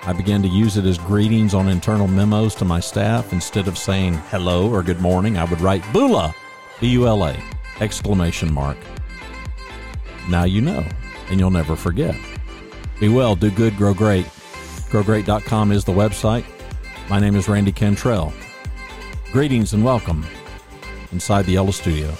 I 0.04 0.12
began 0.12 0.42
to 0.42 0.48
use 0.48 0.76
it 0.76 0.84
as 0.84 0.96
greetings 0.96 1.54
on 1.54 1.68
internal 1.68 2.06
memos 2.06 2.54
to 2.54 2.64
my 2.64 2.78
staff. 2.78 3.32
Instead 3.32 3.66
of 3.66 3.76
saying 3.76 4.14
hello 4.30 4.70
or 4.70 4.84
good 4.84 5.00
morning, 5.00 5.36
I 5.36 5.44
would 5.44 5.60
write 5.60 5.82
Bula, 5.92 6.32
B 6.80 6.90
U 6.90 7.08
L 7.08 7.24
A, 7.24 7.36
exclamation 7.80 8.52
mark. 8.54 8.78
Now 10.28 10.44
you 10.44 10.60
know, 10.60 10.86
and 11.30 11.40
you'll 11.40 11.50
never 11.50 11.74
forget. 11.74 12.14
Be 13.00 13.08
well, 13.08 13.34
do 13.34 13.50
good, 13.50 13.76
grow 13.76 13.92
great. 13.92 14.26
GrowGreat.com 14.86 15.72
is 15.72 15.84
the 15.84 15.90
website. 15.90 16.44
My 17.10 17.18
name 17.18 17.34
is 17.34 17.48
Randy 17.48 17.72
Cantrell. 17.72 18.32
Greetings 19.36 19.74
and 19.74 19.84
welcome 19.84 20.24
inside 21.12 21.44
the 21.44 21.52
Yellow 21.52 21.70
Studio. 21.70 22.10